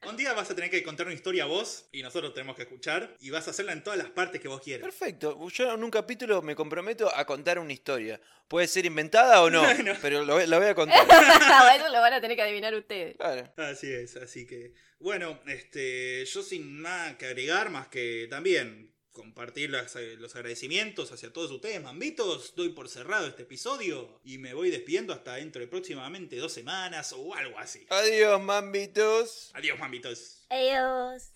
[0.05, 3.15] Un día vas a tener que contar una historia vos y nosotros tenemos que escuchar
[3.21, 4.83] y vas a hacerla en todas las partes que vos quieras.
[4.83, 5.47] Perfecto.
[5.49, 8.19] Yo en un capítulo me comprometo a contar una historia.
[8.49, 9.93] Puede ser inventada o no, No.
[10.01, 11.07] pero lo, la voy a contar.
[11.77, 13.15] Eso lo van a tener que adivinar ustedes.
[13.15, 13.51] Claro.
[13.57, 19.69] Así es, así que, bueno, este, yo sin nada que agregar más que también compartir
[19.69, 24.53] las- eh, los agradecimientos hacia todos ustedes, mambitos, doy por cerrado este episodio y me
[24.53, 27.85] voy despidiendo hasta dentro de próximamente dos semanas o algo así.
[27.89, 29.51] Adiós, mambitos.
[29.53, 30.43] Adiós, mambitos.
[30.49, 31.31] Adiós.